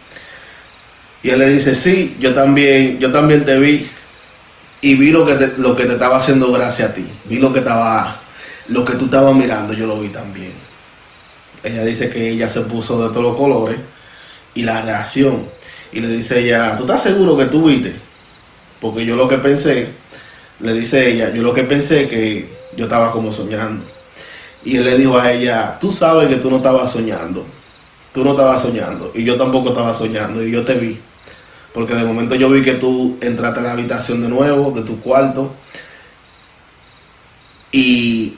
Y 1.22 1.30
él 1.30 1.38
le 1.38 1.48
dice, 1.48 1.74
sí, 1.74 2.16
yo 2.18 2.34
también, 2.34 2.98
yo 2.98 3.12
también 3.12 3.44
te 3.44 3.58
vi 3.58 3.88
y 4.80 4.94
vi 4.94 5.10
lo 5.10 5.26
que 5.26 5.34
te, 5.34 5.58
lo 5.58 5.76
que 5.76 5.84
te 5.84 5.92
estaba 5.92 6.16
haciendo 6.16 6.50
gracia 6.52 6.86
a 6.86 6.94
ti. 6.94 7.04
Vi 7.24 7.38
lo 7.38 7.52
que 7.52 7.58
estaba, 7.60 8.16
lo 8.68 8.84
que 8.84 8.94
tú 8.94 9.06
estabas 9.06 9.34
mirando, 9.34 9.74
yo 9.74 9.86
lo 9.86 10.00
vi 10.00 10.08
también. 10.08 10.52
Ella 11.62 11.84
dice 11.84 12.08
que 12.08 12.30
ella 12.30 12.48
se 12.48 12.62
puso 12.62 13.02
de 13.02 13.10
todos 13.10 13.22
los 13.22 13.36
colores 13.36 13.78
y 14.54 14.62
la 14.62 14.82
reacción. 14.82 15.48
Y 15.92 16.00
le 16.00 16.08
dice 16.08 16.40
ella, 16.40 16.76
¿tú 16.76 16.84
estás 16.84 17.02
seguro 17.02 17.36
que 17.36 17.46
tú 17.46 17.64
viste? 17.66 17.94
Porque 18.80 19.04
yo 19.04 19.16
lo 19.16 19.28
que 19.28 19.38
pensé, 19.38 19.88
le 20.60 20.72
dice 20.72 21.10
ella, 21.10 21.32
yo 21.32 21.42
lo 21.42 21.52
que 21.52 21.64
pensé 21.64 22.08
que 22.08 22.48
yo 22.76 22.84
estaba 22.84 23.12
como 23.12 23.32
soñando. 23.32 23.84
Y 24.64 24.76
él 24.76 24.84
le 24.84 24.96
dijo 24.96 25.18
a 25.18 25.32
ella, 25.32 25.78
tú 25.80 25.90
sabes 25.90 26.28
que 26.28 26.36
tú 26.36 26.50
no 26.50 26.58
estabas 26.58 26.90
soñando. 26.90 27.44
Tú 28.12 28.24
no 28.24 28.30
estabas 28.32 28.62
soñando. 28.62 29.12
Y 29.14 29.24
yo 29.24 29.36
tampoco 29.36 29.70
estaba 29.70 29.92
soñando. 29.92 30.42
Y 30.42 30.50
yo 30.50 30.64
te 30.64 30.74
vi. 30.74 30.98
Porque 31.72 31.94
de 31.94 32.04
momento 32.04 32.34
yo 32.34 32.50
vi 32.50 32.62
que 32.62 32.74
tú 32.74 33.16
entraste 33.20 33.60
a 33.60 33.62
la 33.62 33.72
habitación 33.72 34.22
de 34.22 34.28
nuevo, 34.28 34.72
de 34.72 34.82
tu 34.82 35.00
cuarto, 35.00 35.54
y 37.72 38.36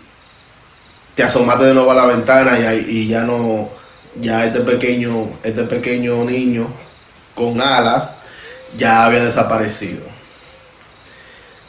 te 1.15 1.23
asomaste 1.23 1.65
de 1.65 1.75
nuevo 1.75 1.91
a 1.91 1.95
la 1.95 2.07
ventana 2.07 2.59
y, 2.75 3.07
ya 3.07 3.23
no, 3.23 3.71
ya 4.21 4.45
este 4.45 4.61
pequeño, 4.61 5.31
este 5.43 5.65
pequeño 5.65 6.25
niño 6.25 6.69
con 7.35 7.61
alas 7.61 8.11
ya 8.77 9.05
había 9.05 9.25
desaparecido. 9.25 10.03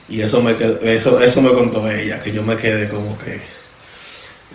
Y 0.09 0.21
eso 0.21 0.41
me 0.41 0.55
eso, 0.81 1.19
eso 1.19 1.41
me 1.41 1.53
contó 1.53 1.89
ella, 1.89 2.21
que 2.21 2.31
yo 2.31 2.43
me 2.43 2.57
quedé 2.57 2.89
como 2.89 3.17
que, 3.17 3.41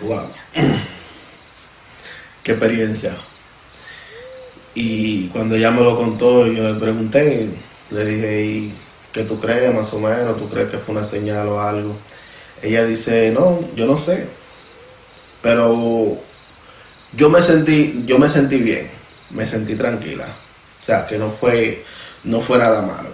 wow, 0.01 0.27
qué 2.43 2.51
experiencia. 2.51 3.17
Y 4.81 5.27
cuando 5.27 5.55
ella 5.55 5.71
me 5.71 5.83
lo 5.83 5.97
contó, 5.97 6.47
yo 6.47 6.63
le 6.63 6.79
pregunté, 6.79 7.49
le 7.91 8.05
dije, 8.05 8.45
¿y 8.45 8.73
qué 9.11 9.23
tú 9.23 9.37
crees 9.37 9.75
más 9.75 9.93
o 9.93 9.99
menos? 9.99 10.37
¿Tú 10.37 10.47
crees 10.47 10.69
que 10.69 10.77
fue 10.77 10.95
una 10.95 11.03
señal 11.03 11.49
o 11.49 11.59
algo? 11.59 11.97
Ella 12.63 12.85
dice, 12.85 13.29
no, 13.31 13.59
yo 13.75 13.85
no 13.85 13.97
sé. 13.97 14.25
Pero 15.41 16.17
yo 17.11 17.29
me 17.29 17.41
sentí, 17.41 18.03
yo 18.05 18.17
me 18.19 18.29
sentí 18.29 18.55
bien, 18.59 18.89
me 19.31 19.45
sentí 19.45 19.75
tranquila. 19.75 20.27
O 20.81 20.83
sea, 20.85 21.05
que 21.05 21.17
no 21.17 21.29
fue, 21.29 21.83
no 22.23 22.39
fue 22.39 22.57
nada 22.57 22.81
malo. 22.81 23.08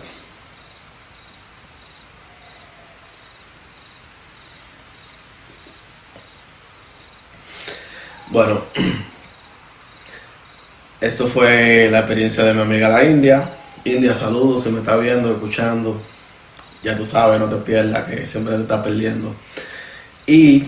Esto 11.15 11.27
fue 11.27 11.87
la 11.89 11.99
experiencia 11.99 12.43
de 12.43 12.53
mi 12.53 12.59
amiga 12.59 12.89
la 12.89 13.05
India. 13.05 13.49
India, 13.85 14.13
saludos, 14.13 14.63
si 14.63 14.69
me 14.69 14.79
está 14.79 14.97
viendo, 14.97 15.31
escuchando. 15.31 15.97
Ya 16.83 16.97
tú 16.97 17.05
sabes, 17.05 17.39
no 17.39 17.47
te 17.47 17.55
pierdas, 17.55 18.03
que 18.03 18.25
siempre 18.25 18.53
te 18.55 18.63
está 18.63 18.83
perdiendo. 18.83 19.33
Y 20.27 20.65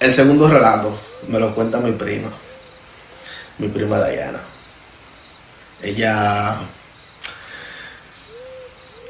el 0.00 0.12
segundo 0.12 0.48
relato 0.48 0.98
me 1.28 1.38
lo 1.38 1.54
cuenta 1.54 1.78
mi 1.78 1.92
prima, 1.92 2.30
mi 3.58 3.68
prima 3.68 4.02
Diana. 4.08 4.40
Ella, 5.80 6.56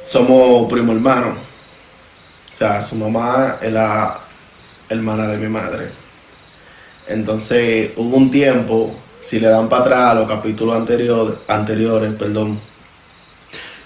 somos 0.04 0.70
primo 0.70 0.92
hermano. 0.92 1.37
O 2.52 2.56
sea, 2.56 2.82
su 2.82 2.96
mamá 2.96 3.56
es 3.62 3.72
la 3.72 4.20
hermana 4.90 5.26
de 5.26 5.38
mi 5.38 5.49
madre. 5.49 5.88
Entonces 7.08 7.92
hubo 7.96 8.18
un 8.18 8.30
tiempo, 8.30 8.94
si 9.22 9.38
le 9.40 9.48
dan 9.48 9.68
para 9.68 9.82
atrás 9.82 10.10
a 10.10 10.14
los 10.14 10.28
capítulos 10.28 10.76
anteriores, 10.76 12.14
perdón, 12.18 12.58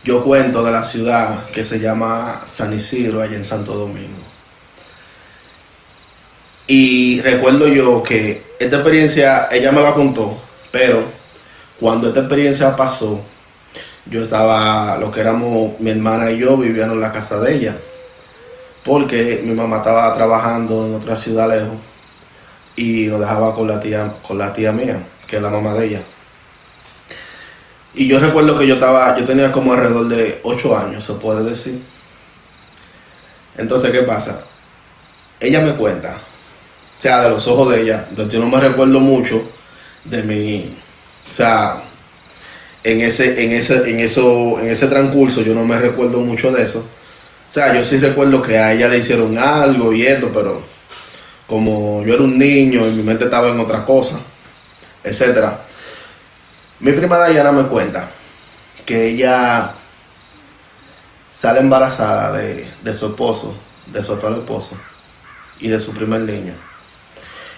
yo 0.04 0.22
cuento 0.22 0.62
de 0.62 0.70
la 0.70 0.84
ciudad 0.84 1.46
que 1.46 1.64
se 1.64 1.80
llama 1.80 2.42
San 2.46 2.72
Isidro, 2.72 3.22
allá 3.22 3.36
en 3.36 3.44
Santo 3.44 3.74
Domingo. 3.74 4.22
Y 6.66 7.20
recuerdo 7.22 7.68
yo 7.68 8.02
que 8.02 8.42
esta 8.58 8.76
experiencia, 8.76 9.48
ella 9.50 9.72
me 9.72 9.82
la 9.82 9.94
contó, 9.94 10.38
pero 10.70 11.04
cuando 11.80 12.08
esta 12.08 12.20
experiencia 12.20 12.76
pasó, 12.76 13.20
yo 14.06 14.22
estaba, 14.22 14.98
lo 14.98 15.10
que 15.10 15.20
éramos 15.20 15.80
mi 15.80 15.90
hermana 15.90 16.30
y 16.30 16.38
yo 16.38 16.56
vivíamos 16.56 16.94
en 16.94 17.00
la 17.00 17.12
casa 17.12 17.40
de 17.40 17.54
ella, 17.54 17.76
porque 18.84 19.42
mi 19.44 19.54
mamá 19.54 19.78
estaba 19.78 20.14
trabajando 20.14 20.86
en 20.86 20.94
otra 20.94 21.16
ciudad 21.16 21.48
lejos 21.48 21.78
y 22.76 23.06
nos 23.06 23.20
dejaba 23.20 23.54
con 23.54 23.68
la 23.68 23.80
tía, 23.80 24.12
con 24.26 24.38
la 24.38 24.52
tía 24.52 24.72
mía, 24.72 25.02
que 25.34 25.38
es 25.38 25.42
la 25.42 25.50
mamá 25.50 25.74
de 25.74 25.86
ella. 25.86 26.00
Y 27.92 28.06
yo 28.06 28.20
recuerdo 28.20 28.56
que 28.56 28.68
yo 28.68 28.74
estaba, 28.74 29.18
yo 29.18 29.24
tenía 29.24 29.50
como 29.50 29.72
alrededor 29.72 30.06
de 30.06 30.38
8 30.44 30.78
años, 30.78 31.04
se 31.04 31.14
puede 31.14 31.42
decir. 31.42 31.82
Entonces, 33.56 33.90
¿qué 33.90 34.02
pasa? 34.02 34.44
Ella 35.40 35.60
me 35.60 35.74
cuenta 35.74 36.14
o 36.96 37.02
sea, 37.02 37.24
de 37.24 37.30
los 37.30 37.48
ojos 37.48 37.72
de 37.72 37.82
ella. 37.82 38.06
Entonces 38.08 38.32
yo 38.32 38.40
no 38.40 38.48
me 38.48 38.60
recuerdo 38.60 39.00
mucho 39.00 39.42
de 40.04 40.22
mi, 40.22 40.72
o 41.28 41.34
sea, 41.34 41.82
en 42.84 43.00
ese, 43.00 43.44
en 43.44 43.50
ese, 43.50 43.90
en 43.90 43.98
eso, 43.98 44.60
en 44.60 44.68
ese 44.68 44.86
transcurso 44.86 45.42
yo 45.42 45.52
no 45.52 45.64
me 45.64 45.76
recuerdo 45.78 46.20
mucho 46.20 46.52
de 46.52 46.62
eso. 46.62 46.78
O 46.78 47.52
sea, 47.52 47.74
yo 47.74 47.82
sí 47.82 47.98
recuerdo 47.98 48.40
que 48.40 48.56
a 48.56 48.72
ella 48.72 48.88
le 48.88 48.98
hicieron 48.98 49.36
algo 49.36 49.92
y 49.92 50.06
esto, 50.06 50.30
pero 50.32 50.62
como 51.48 52.04
yo 52.06 52.14
era 52.14 52.22
un 52.22 52.38
niño 52.38 52.86
y 52.86 52.92
mi 52.92 53.02
mente 53.02 53.24
estaba 53.24 53.48
en 53.48 53.58
otra 53.58 53.84
cosa, 53.84 54.20
etcétera. 55.04 55.60
Mi 56.80 56.92
prima 56.92 57.18
Dayana 57.18 57.52
me 57.52 57.64
cuenta 57.64 58.08
que 58.84 59.08
ella 59.08 59.72
sale 61.32 61.60
embarazada 61.60 62.32
de, 62.32 62.68
de 62.82 62.94
su 62.94 63.06
esposo, 63.06 63.54
de 63.86 64.02
su 64.02 64.12
actual 64.12 64.38
esposo 64.38 64.76
y 65.60 65.68
de 65.68 65.78
su 65.78 65.92
primer 65.92 66.22
niño. 66.22 66.54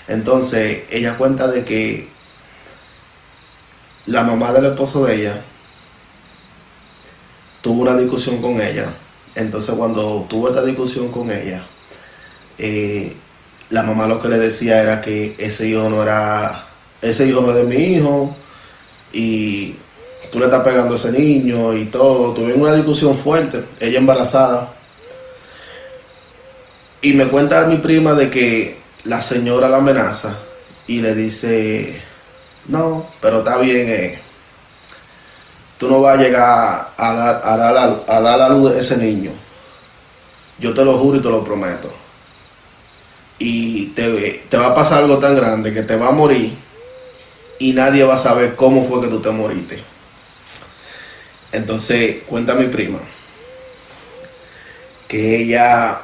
Entonces, 0.09 0.85
ella 0.91 1.17
cuenta 1.17 1.49
de 1.49 1.65
que 1.65 2.09
la 4.07 4.23
mamá 4.23 4.53
del 4.53 4.67
esposo 4.67 5.05
de 5.05 5.15
ella 5.17 5.43
tuvo 7.61 7.83
una 7.83 7.97
discusión 7.97 8.41
con 8.41 8.61
ella. 8.61 8.87
Entonces, 9.35 9.75
cuando 9.75 10.27
tuvo 10.29 10.49
esta 10.49 10.63
discusión 10.63 11.11
con 11.11 11.31
ella, 11.31 11.65
eh, 12.59 13.17
la 13.71 13.83
mamá 13.83 14.07
lo 14.07 14.23
que 14.23 14.29
le 14.29 14.39
decía 14.39 14.81
era 14.81 15.01
que 15.01 15.35
ese 15.39 15.69
hijo 15.69 15.91
no 15.91 16.03
era, 16.03 16.66
ese 17.07 17.27
hijo 17.27 17.41
no 17.41 17.51
es 17.51 17.57
de 17.57 17.65
mi 17.65 17.77
hijo 17.77 18.35
y 19.13 19.75
tú 20.31 20.39
le 20.39 20.47
estás 20.47 20.63
pegando 20.63 20.95
a 20.95 20.97
ese 20.97 21.13
niño 21.13 21.75
y 21.75 21.87
todo. 21.87 22.33
Tuvieron 22.33 22.63
una 22.63 22.75
discusión 22.75 23.17
fuerte, 23.17 23.65
ella 23.81 23.99
embarazada. 23.99 24.75
Y 27.03 27.13
me 27.13 27.29
cuenta 27.29 27.65
mi 27.67 27.77
prima 27.77 28.15
de 28.15 28.31
que 28.31 28.79
la 29.05 29.23
señora 29.23 29.69
la 29.69 29.79
amenaza 29.79 30.37
y 30.87 31.01
le 31.01 31.15
dice, 31.15 32.01
no, 32.69 33.07
pero 33.21 33.39
está 33.39 33.59
bien, 33.59 33.89
eh, 33.89 34.19
tú 35.79 35.89
no 35.89 36.01
vas 36.01 36.19
a 36.19 36.23
llegar 36.23 36.89
a 36.97 37.15
dar, 37.15 37.41
a, 37.45 37.57
dar 37.57 38.03
a 38.07 38.21
dar 38.21 38.39
la 38.39 38.49
luz 38.49 38.73
de 38.73 38.81
ese 38.81 38.97
niño. 38.97 39.31
Yo 40.59 40.73
te 40.73 40.85
lo 40.85 40.99
juro 40.99 41.19
y 41.19 41.23
te 41.23 41.29
lo 41.29 41.45
prometo. 41.45 41.91
Y 43.39 43.87
te, 43.89 44.45
te 44.49 44.57
va 44.57 44.69
a 44.69 44.75
pasar 44.75 45.03
algo 45.03 45.19
tan 45.19 45.37
grande 45.37 45.73
que 45.73 45.83
te 45.83 45.97
va 45.97 46.09
a 46.09 46.13
morir 46.13 46.66
y 47.59 47.73
nadie 47.73 48.05
va 48.05 48.15
a 48.15 48.19
saber 48.19 48.55
cómo 48.57 48.87
fue 48.87 49.01
que 49.01 49.09
tú 49.09 49.21
te 49.21 49.31
moriste. 49.31 49.83
Entonces, 51.53 52.23
cuenta 52.27 52.55
mi 52.55 52.67
prima 52.67 52.99
que 55.09 55.41
ella, 55.41 56.01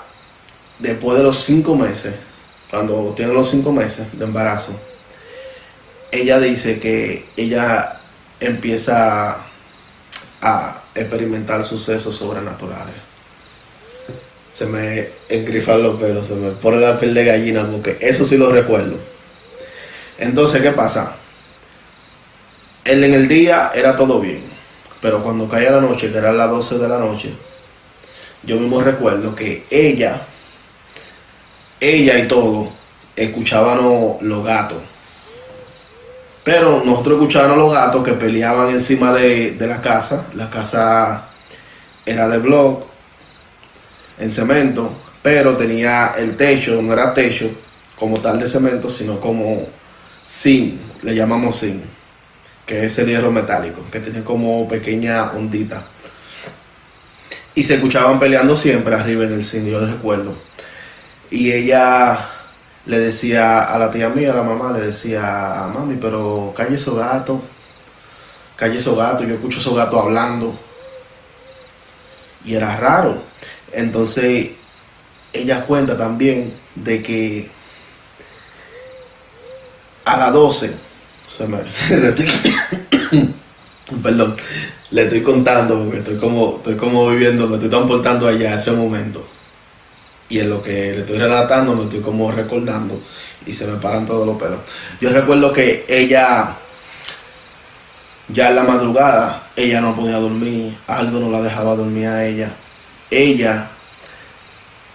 después 0.79 1.19
de 1.19 1.25
los 1.25 1.39
cinco 1.39 1.75
meses, 1.75 2.15
cuando 2.71 3.13
tiene 3.17 3.33
los 3.33 3.51
cinco 3.51 3.73
meses 3.73 4.07
de 4.13 4.25
embarazo, 4.25 4.73
ella 6.11 6.39
dice 6.39 6.79
que 6.79 7.27
ella 7.37 8.01
empieza 8.39 9.37
a 10.41 10.83
experimentar 10.95 11.65
sucesos 11.65 12.17
sobrenaturales. 12.17 12.95
Se 14.57 14.67
me 14.67 15.09
engrifan 15.29 15.83
los 15.83 16.01
pelos, 16.01 16.27
se 16.27 16.35
me 16.35 16.51
pone 16.53 16.79
la 16.79 17.01
piel 17.01 17.15
de 17.15 17.25
gallina, 17.25 17.69
porque 17.71 17.97
eso 18.01 18.25
sí 18.25 18.37
lo 18.37 18.53
recuerdo. 18.53 18.97
Entonces, 20.19 20.61
¿qué 20.61 20.71
pasa? 20.71 21.17
Él 22.85 23.05
en 23.05 23.15
el 23.15 23.29
día 23.29 23.71
era 23.75 23.97
todo 23.97 24.21
bien, 24.21 24.43
pero 25.01 25.23
cuando 25.23 25.49
caía 25.49 25.71
la 25.71 25.81
noche, 25.81 26.11
que 26.11 26.19
eran 26.19 26.37
las 26.37 26.51
12 26.51 26.79
de 26.79 26.89
la 26.89 26.99
noche, 26.99 27.33
yo 28.43 28.57
mismo 28.57 28.81
recuerdo 28.81 29.35
que 29.35 29.65
ella, 29.71 30.23
ella 31.81 32.19
y 32.19 32.27
todo, 32.27 32.71
escuchaban 33.15 33.79
los 34.21 34.45
gatos. 34.45 34.79
Pero 36.43 36.83
nosotros 36.85 37.21
escuchábamos 37.21 37.59
los 37.59 37.73
gatos 37.73 38.03
que 38.03 38.15
peleaban 38.15 38.71
encima 38.71 39.13
de, 39.13 39.53
de 39.53 39.67
la 39.69 39.81
casa. 39.81 40.27
La 40.35 40.51
casa 40.51 41.29
era 42.05 42.29
de 42.29 42.39
block, 42.39 42.85
en 44.19 44.33
cemento, 44.33 44.91
pero 45.23 45.57
tenía 45.57 46.15
el 46.19 46.37
techo, 46.37 46.81
no 46.83 46.93
era 46.93 47.15
techo 47.15 47.51
como 47.99 48.21
tal 48.21 48.39
de 48.39 48.49
cemento, 48.49 48.91
sino 48.91 49.21
como 49.21 49.67
zinc, 50.27 50.81
le 51.03 51.15
llamamos 51.15 51.61
zinc, 51.61 51.83
que 52.67 52.85
es 52.85 52.99
el 52.99 53.09
hierro 53.09 53.31
metálico, 53.31 53.85
que 53.91 54.01
tiene 54.01 54.23
como 54.23 54.69
pequeña 54.69 55.33
ondita. 55.33 55.83
Y 57.55 57.63
se 57.63 57.75
escuchaban 57.75 58.19
peleando 58.19 58.57
siempre 58.57 58.95
arriba 58.95 59.25
en 59.25 59.35
el 59.35 59.45
zinc, 59.45 59.67
yo 59.67 59.85
recuerdo. 59.87 60.35
Y 61.31 61.53
ella 61.53 62.29
le 62.87 62.99
decía 62.99 63.63
a 63.63 63.79
la 63.79 63.91
tía 63.91 64.09
mía, 64.09 64.33
a 64.33 64.37
la 64.37 64.43
mamá, 64.43 64.73
le 64.73 64.87
decía, 64.87 65.69
mami, 65.73 65.97
pero 65.97 66.53
calle 66.57 66.77
esos 66.77 66.97
gatos, 66.97 67.41
calle 68.57 68.79
esos 68.79 68.97
gatos, 68.97 69.27
yo 69.27 69.35
escucho 69.35 69.59
esos 69.59 69.77
gatos 69.77 70.01
hablando. 70.01 70.55
Y 72.45 72.55
era 72.55 72.77
raro. 72.77 73.23
Entonces, 73.73 74.51
ella 75.33 75.65
cuenta 75.65 75.97
también 75.97 76.53
de 76.75 77.03
que 77.03 77.51
a 80.05 80.17
las 80.17 80.33
12, 80.33 80.75
perdón, 84.03 84.37
le 84.91 85.05
estoy 85.05 85.23
contando 85.23 85.85
porque 85.85 85.99
estoy 85.99 86.17
como, 86.17 86.57
estoy 86.59 86.77
como 86.77 87.09
viviendo, 87.11 87.47
me 87.47 87.55
estoy 87.55 87.71
transportando 87.71 88.29
allá 88.29 88.53
a 88.53 88.57
ese 88.57 88.73
momento. 88.73 89.27
Y 90.29 90.39
en 90.39 90.51
lo 90.51 90.63
que 90.63 90.93
le 90.93 91.01
estoy 91.01 91.19
relatando 91.19 91.75
me 91.75 91.85
estoy 91.85 92.01
como 92.01 92.31
recordando 92.33 93.01
y 93.47 93.53
se 93.53 93.67
me 93.67 93.79
paran 93.79 94.07
todos 94.07 94.27
los 94.27 94.41
pelos. 94.41 94.59
Yo 95.01 95.11
recuerdo 95.11 95.53
que 95.53 95.85
ella, 95.89 96.57
ya 98.29 98.49
en 98.49 98.57
la 98.57 98.63
madrugada, 98.63 99.49
ella 99.57 99.81
no 99.81 99.95
podía 99.95 100.17
dormir, 100.17 100.77
algo 100.87 101.19
no 101.19 101.31
la 101.31 101.43
dejaba 101.43 101.77
dormir 101.77 102.07
a 102.07 102.25
ella. 102.25 102.53
Ella, 103.11 103.69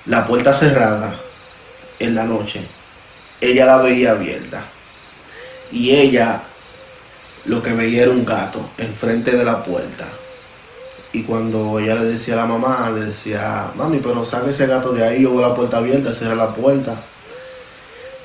la 0.05 0.25
puerta 0.25 0.53
cerrada 0.53 1.15
en 1.99 2.15
la 2.15 2.23
noche, 2.23 2.61
ella 3.41 3.65
la 3.65 3.77
veía 3.77 4.11
abierta. 4.11 4.63
Y 5.71 5.91
ella 5.91 6.41
lo 7.45 7.63
que 7.63 7.73
veía 7.73 8.03
era 8.03 8.11
un 8.11 8.25
gato 8.25 8.69
enfrente 8.77 9.31
de 9.31 9.43
la 9.43 9.63
puerta. 9.63 10.07
Y 11.13 11.23
cuando 11.23 11.79
ella 11.79 11.95
le 11.95 12.05
decía 12.05 12.33
a 12.33 12.37
la 12.37 12.45
mamá, 12.45 12.91
le 12.93 13.05
decía, 13.05 13.71
mami, 13.75 13.99
pero 13.99 14.23
saque 14.25 14.49
ese 14.49 14.67
gato 14.67 14.91
de 14.91 15.03
ahí, 15.03 15.23
yo 15.23 15.31
veo 15.31 15.41
la 15.41 15.55
puerta 15.55 15.77
abierta, 15.77 16.13
cierra 16.13 16.35
la 16.35 16.53
puerta. 16.53 16.95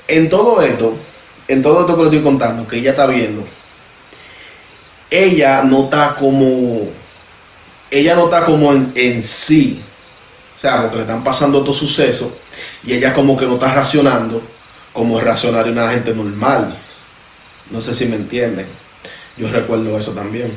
En 0.09 0.29
todo 0.29 0.61
esto, 0.61 0.97
en 1.49 1.63
todo 1.63 1.81
esto 1.83 1.97
que 1.97 2.03
le 2.03 2.09
estoy 2.09 2.23
contando, 2.23 2.67
que 2.67 2.77
ella 2.77 2.91
está 2.91 3.07
viendo, 3.07 3.45
ella 5.11 5.63
no 5.63 5.85
está 5.85 6.17
como, 6.17 6.89
ella 7.91 8.15
no 8.17 8.25
está 8.25 8.45
como 8.45 8.73
en, 8.73 9.23
sí. 9.23 9.81
O 10.55 10.59
sea, 10.59 10.83
porque 10.83 10.97
le 10.97 11.03
están 11.03 11.25
pasando 11.25 11.59
estos 11.59 11.77
sucesos 11.77 12.31
y 12.85 12.93
ella 12.93 13.15
como 13.15 13.37
que 13.37 13.47
no 13.47 13.55
está 13.55 13.73
racionando 13.73 14.43
como 14.93 15.19
reaccionaría 15.21 15.73
una 15.73 15.91
gente 15.91 16.15
normal. 16.15 16.77
No 17.73 17.81
sé 17.81 17.95
si 17.95 18.07
me 18.07 18.17
entienden. 18.17 18.67
Yo 19.37 19.49
recuerdo 19.49 19.99
eso 19.99 20.13
también 20.13 20.57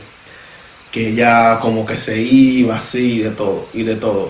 que 0.95 1.09
ella 1.09 1.59
como 1.59 1.85
que 1.85 1.97
se 1.97 2.17
iba 2.21 2.77
así 2.77 3.19
de 3.19 3.31
todo 3.31 3.67
y 3.73 3.83
de 3.83 3.95
todo. 3.95 4.29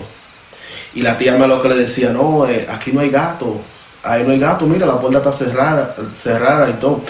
Y 0.94 1.02
la 1.02 1.16
tía 1.16 1.36
me 1.36 1.46
lo 1.46 1.62
que 1.62 1.68
le 1.68 1.76
decía, 1.76 2.10
no, 2.10 2.44
eh, 2.44 2.66
aquí 2.68 2.90
no 2.90 2.98
hay 2.98 3.10
gato, 3.10 3.60
ahí 4.02 4.24
no 4.24 4.32
hay 4.32 4.40
gato, 4.40 4.66
mira, 4.66 4.84
la 4.84 5.00
puerta 5.00 5.18
está 5.18 5.32
cerrada, 5.32 5.94
cerrada 6.12 6.68
y 6.68 6.72
todo. 6.72 7.02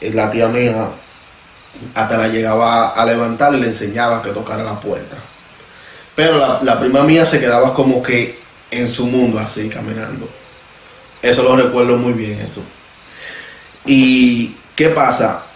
Y 0.00 0.10
la 0.10 0.28
tía 0.28 0.48
mía 0.48 0.88
hasta 1.94 2.16
la 2.16 2.26
llegaba 2.26 2.88
a 2.88 3.06
levantar 3.06 3.54
y 3.54 3.60
le 3.60 3.68
enseñaba 3.68 4.20
que 4.20 4.30
tocara 4.30 4.64
la 4.64 4.80
puerta. 4.80 5.14
Pero 6.16 6.38
la, 6.38 6.58
la 6.64 6.80
prima 6.80 7.04
mía 7.04 7.24
se 7.24 7.38
quedaba 7.38 7.72
como 7.74 8.02
que 8.02 8.40
en 8.72 8.88
su 8.88 9.06
mundo 9.06 9.38
así, 9.38 9.68
caminando. 9.68 10.28
Eso 11.22 11.44
lo 11.44 11.54
recuerdo 11.54 11.96
muy 11.96 12.12
bien, 12.12 12.40
eso. 12.40 12.60
¿Y 13.84 14.56
qué 14.76 14.90
pasa? 14.90 15.46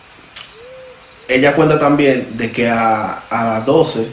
ella 1.30 1.54
cuenta 1.54 1.78
también 1.78 2.36
de 2.36 2.50
que 2.50 2.68
a, 2.68 3.22
las 3.30 3.64
12 3.64 4.08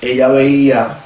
ella 0.00 0.28
veía 0.28 0.98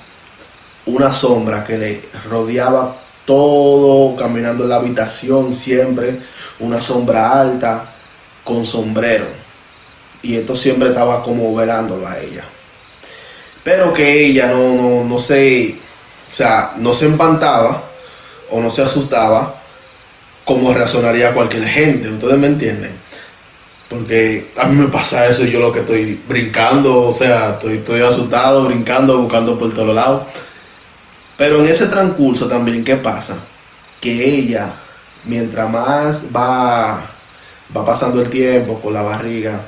una 0.85 1.11
sombra 1.11 1.65
que 1.65 1.79
le 1.79 2.03
rodeaba 2.29 2.97
todo 3.25 4.15
caminando 4.15 4.65
en 4.65 4.69
la 4.69 4.77
habitación 4.77 5.55
siempre, 5.55 6.19
una 6.61 6.81
sombra 6.81 7.41
alta 7.41 7.95
con 8.45 8.67
sombrero. 8.67 9.25
Y 10.23 10.37
esto 10.37 10.55
siempre 10.55 10.91
estaba 10.91 11.23
como 11.23 11.55
velándolo 11.55 12.07
a 12.07 12.19
ella. 12.19 12.45
Pero 13.65 13.93
que 13.95 14.27
ella 14.27 14.49
no, 14.49 14.75
no, 14.75 15.05
no 15.05 15.19
se, 15.19 15.77
o 16.31 16.35
sea, 16.35 16.75
no 16.77 16.93
se 16.93 17.07
empantaba 17.07 17.85
o 18.51 18.61
no 18.61 18.71
se 18.71 18.83
asustaba 18.83 19.55
como 20.45 20.75
reaccionaría 20.75 21.33
cualquier 21.33 21.65
gente. 21.65 22.11
¿Ustedes 22.11 22.37
me 22.37 22.49
entienden? 22.49 23.02
Porque 23.93 24.51
a 24.57 24.65
mí 24.65 24.81
me 24.81 24.89
pasa 24.89 25.27
eso 25.27 25.45
y 25.45 25.51
yo 25.51 25.61
lo 25.61 25.71
que 25.71 25.81
estoy 25.81 26.19
brincando, 26.27 27.09
o 27.09 27.13
sea, 27.13 27.51
estoy, 27.51 27.75
estoy 27.75 28.01
asustado, 28.01 28.65
brincando, 28.65 29.19
buscando 29.19 29.59
por 29.59 29.71
todos 29.75 29.95
lados. 29.95 30.23
Pero 31.37 31.61
en 31.61 31.67
ese 31.67 31.89
transcurso 31.89 32.47
también, 32.47 32.85
¿qué 32.85 32.97
pasa? 32.97 33.37
Que 34.01 34.39
ella, 34.39 34.73
mientras 35.25 35.71
más 35.71 36.23
va, 36.35 37.03
va 37.77 37.85
pasando 37.85 38.23
el 38.23 38.31
tiempo 38.31 38.81
con 38.81 38.95
la 38.95 39.03
barriga, 39.03 39.61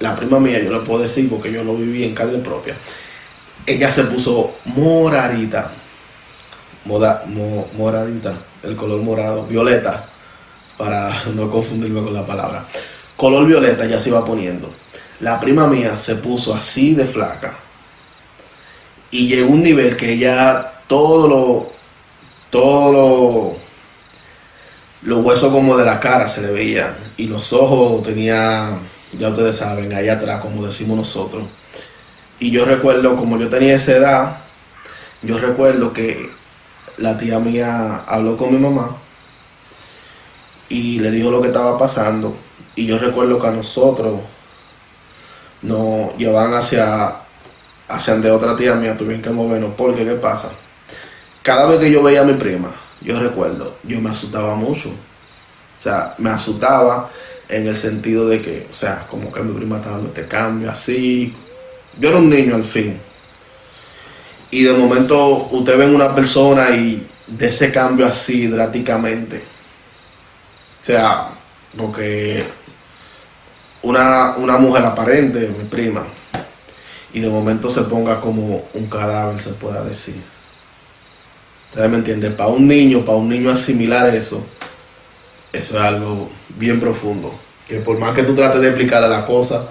la 0.00 0.16
prima 0.16 0.40
mía, 0.40 0.58
yo 0.58 0.72
le 0.72 0.80
puedo 0.80 1.02
decir 1.02 1.30
porque 1.30 1.52
yo 1.52 1.62
lo 1.62 1.76
viví 1.76 2.02
en 2.02 2.14
carne 2.14 2.38
propia, 2.38 2.74
ella 3.66 3.88
se 3.88 4.02
puso 4.04 4.56
moradita, 4.64 5.70
moda, 6.86 7.24
moradita, 7.76 8.34
el 8.64 8.74
color 8.74 9.00
morado, 9.00 9.46
violeta, 9.46 10.06
para 10.76 11.22
no 11.36 11.48
confundirme 11.48 12.02
con 12.02 12.12
la 12.12 12.26
palabra 12.26 12.64
color 13.16 13.46
violeta 13.46 13.86
ya 13.86 14.00
se 14.00 14.10
iba 14.10 14.24
poniendo. 14.24 14.70
La 15.20 15.40
prima 15.40 15.66
mía 15.66 15.96
se 15.96 16.16
puso 16.16 16.54
así 16.54 16.94
de 16.94 17.04
flaca. 17.04 17.54
Y 19.10 19.28
llegó 19.28 19.52
un 19.52 19.62
nivel 19.62 19.96
que 19.96 20.12
ella 20.12 20.72
todo 20.86 21.28
lo, 21.28 21.72
todo 22.50 22.92
lo, 22.92 23.56
los 25.02 25.24
huesos 25.24 25.52
como 25.52 25.76
de 25.76 25.84
la 25.84 26.00
cara 26.00 26.28
se 26.28 26.42
le 26.42 26.50
veían. 26.50 26.96
Y 27.16 27.28
los 27.28 27.52
ojos 27.52 28.02
tenía, 28.02 28.76
ya 29.18 29.28
ustedes 29.28 29.56
saben, 29.56 29.92
allá 29.92 30.14
atrás, 30.14 30.40
como 30.40 30.66
decimos 30.66 30.96
nosotros. 30.96 31.44
Y 32.40 32.50
yo 32.50 32.64
recuerdo, 32.64 33.16
como 33.16 33.38
yo 33.38 33.48
tenía 33.48 33.76
esa 33.76 33.92
edad, 33.92 34.36
yo 35.22 35.38
recuerdo 35.38 35.92
que 35.92 36.30
la 36.98 37.16
tía 37.16 37.38
mía 37.38 38.02
habló 38.06 38.36
con 38.36 38.52
mi 38.52 38.58
mamá 38.58 38.96
y 40.68 40.98
le 40.98 41.10
dijo 41.10 41.30
lo 41.30 41.40
que 41.40 41.48
estaba 41.48 41.78
pasando 41.78 42.36
y 42.76 42.86
yo 42.86 42.98
recuerdo 42.98 43.40
que 43.40 43.46
a 43.46 43.52
nosotros 43.52 44.20
nos 45.62 46.16
llevaban 46.16 46.54
hacia, 46.54 47.16
hacia 47.88 48.16
de 48.16 48.30
otra 48.30 48.56
tía 48.56 48.74
mía, 48.74 48.96
tuvieron 48.96 49.22
que 49.22 49.30
movernos, 49.30 49.72
porque 49.76 50.04
¿qué 50.04 50.14
pasa? 50.14 50.50
Cada 51.42 51.66
vez 51.66 51.80
que 51.80 51.90
yo 51.90 52.02
veía 52.02 52.22
a 52.22 52.24
mi 52.24 52.34
prima, 52.34 52.70
yo 53.00 53.18
recuerdo, 53.20 53.76
yo 53.82 54.00
me 54.00 54.10
asustaba 54.10 54.54
mucho. 54.54 54.88
O 54.88 55.82
sea, 55.82 56.14
me 56.18 56.30
asustaba 56.30 57.10
en 57.48 57.66
el 57.66 57.76
sentido 57.76 58.26
de 58.26 58.40
que, 58.40 58.66
o 58.70 58.74
sea, 58.74 59.06
como 59.10 59.30
que 59.30 59.40
mi 59.40 59.52
prima 59.52 59.76
estaba 59.76 59.96
dando 59.96 60.08
este 60.08 60.26
cambio 60.26 60.70
así. 60.70 61.34
Yo 61.98 62.08
era 62.08 62.18
un 62.18 62.30
niño 62.30 62.54
al 62.54 62.64
fin. 62.64 62.98
Y 64.50 64.62
de 64.62 64.72
momento 64.72 65.48
usted 65.50 65.76
ve 65.76 65.86
una 65.86 66.14
persona 66.14 66.70
y 66.70 67.06
de 67.26 67.48
ese 67.48 67.70
cambio 67.70 68.06
así 68.06 68.46
drásticamente. 68.46 69.42
O 70.80 70.84
sea, 70.84 71.28
porque 71.76 72.44
una, 73.84 74.36
una 74.36 74.56
mujer 74.56 74.84
aparente, 74.84 75.40
mi 75.56 75.64
prima, 75.64 76.04
y 77.12 77.20
de 77.20 77.28
momento 77.28 77.70
se 77.70 77.82
ponga 77.82 78.20
como 78.20 78.64
un 78.74 78.86
cadáver, 78.88 79.40
se 79.40 79.50
pueda 79.50 79.84
decir. 79.84 80.16
Ustedes 81.70 81.90
me 81.90 81.98
entienden, 81.98 82.36
para 82.36 82.50
un 82.50 82.66
niño, 82.66 83.04
para 83.04 83.18
un 83.18 83.28
niño 83.28 83.50
asimilar 83.50 84.14
eso, 84.14 84.44
eso 85.52 85.76
es 85.76 85.80
algo 85.80 86.30
bien 86.56 86.80
profundo. 86.80 87.34
Que 87.68 87.76
por 87.76 87.98
más 87.98 88.14
que 88.14 88.22
tú 88.22 88.34
trates 88.34 88.60
de 88.60 88.68
explicarle 88.68 89.08
la 89.08 89.26
cosa, 89.26 89.66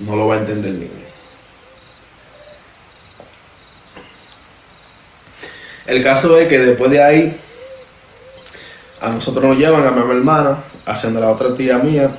no 0.00 0.16
lo 0.16 0.26
va 0.26 0.36
a 0.36 0.38
entender 0.38 0.70
el 0.70 0.80
niño. 0.80 0.90
El 5.86 6.02
caso 6.02 6.38
es 6.38 6.48
que 6.48 6.58
después 6.58 6.90
de 6.90 7.02
ahí, 7.02 7.36
a 9.00 9.08
nosotros 9.10 9.44
nos 9.44 9.56
llevan 9.56 9.86
a 9.86 9.90
mi 9.90 10.00
hermana, 10.10 10.58
haciendo 10.84 11.20
la 11.20 11.28
otra 11.28 11.54
tía 11.56 11.78
mía, 11.78 12.10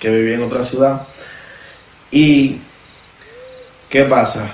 que 0.00 0.10
vivía 0.10 0.34
en 0.34 0.42
otra 0.42 0.64
ciudad. 0.64 1.02
Y 2.10 2.58
¿Qué 3.90 4.04
pasa? 4.04 4.48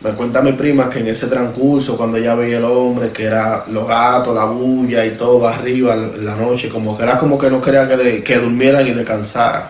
Me 0.00 0.12
cuenta 0.12 0.40
mi 0.40 0.52
prima 0.52 0.88
que 0.88 1.00
en 1.00 1.08
ese 1.08 1.26
transcurso, 1.26 1.94
cuando 1.94 2.16
ella 2.16 2.34
veía 2.34 2.56
el 2.56 2.64
hombre, 2.64 3.12
que 3.12 3.24
era 3.24 3.66
los 3.68 3.86
gatos, 3.86 4.34
la 4.34 4.46
bulla 4.46 5.04
y 5.04 5.10
todo 5.10 5.46
arriba 5.46 5.92
en 5.92 6.24
la 6.24 6.34
noche, 6.34 6.70
como 6.70 6.96
que 6.96 7.02
era 7.02 7.18
como 7.18 7.36
que 7.36 7.50
no 7.50 7.60
quería 7.60 7.86
que, 7.86 8.24
que 8.24 8.38
durmieran 8.38 8.86
y 8.86 8.92
descansaran. 8.92 9.68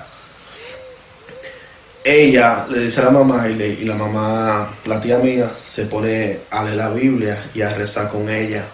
Ella 2.04 2.64
le 2.70 2.78
dice 2.78 3.00
a 3.00 3.04
la 3.06 3.10
mamá 3.10 3.48
y, 3.48 3.60
y 3.60 3.84
la 3.84 3.96
mamá, 3.96 4.68
la 4.86 5.00
tía 5.00 5.18
mía, 5.18 5.50
se 5.62 5.86
pone 5.86 6.38
a 6.50 6.62
leer 6.62 6.76
la 6.76 6.90
Biblia 6.90 7.50
y 7.52 7.62
a 7.62 7.74
rezar 7.74 8.08
con 8.08 8.30
ella. 8.30 8.66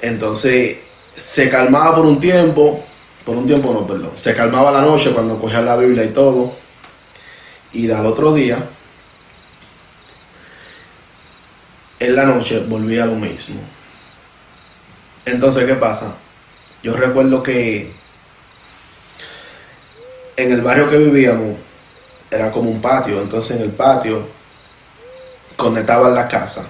Entonces 0.00 0.76
se 1.16 1.50
calmaba 1.50 1.96
por 1.96 2.06
un 2.06 2.20
tiempo, 2.20 2.84
por 3.24 3.36
un 3.36 3.46
tiempo 3.46 3.72
no, 3.72 3.86
perdón, 3.86 4.12
se 4.16 4.34
calmaba 4.34 4.70
la 4.70 4.82
noche 4.82 5.12
cuando 5.12 5.38
cogía 5.38 5.62
la 5.62 5.76
Biblia 5.76 6.04
y 6.04 6.08
todo, 6.08 6.52
y 7.72 7.90
al 7.90 8.06
otro 8.06 8.34
día 8.34 8.58
en 11.98 12.16
la 12.16 12.24
noche 12.24 12.60
volvía 12.60 13.06
lo 13.06 13.14
mismo. 13.14 13.60
Entonces, 15.24 15.64
¿qué 15.64 15.74
pasa? 15.74 16.12
Yo 16.82 16.94
recuerdo 16.94 17.42
que 17.42 17.92
en 20.36 20.52
el 20.52 20.60
barrio 20.60 20.90
que 20.90 20.98
vivíamos 20.98 21.56
era 22.30 22.52
como 22.52 22.70
un 22.70 22.82
patio, 22.82 23.22
entonces 23.22 23.56
en 23.56 23.62
el 23.62 23.70
patio 23.70 24.26
conectaban 25.56 26.14
la 26.14 26.28
casa. 26.28 26.64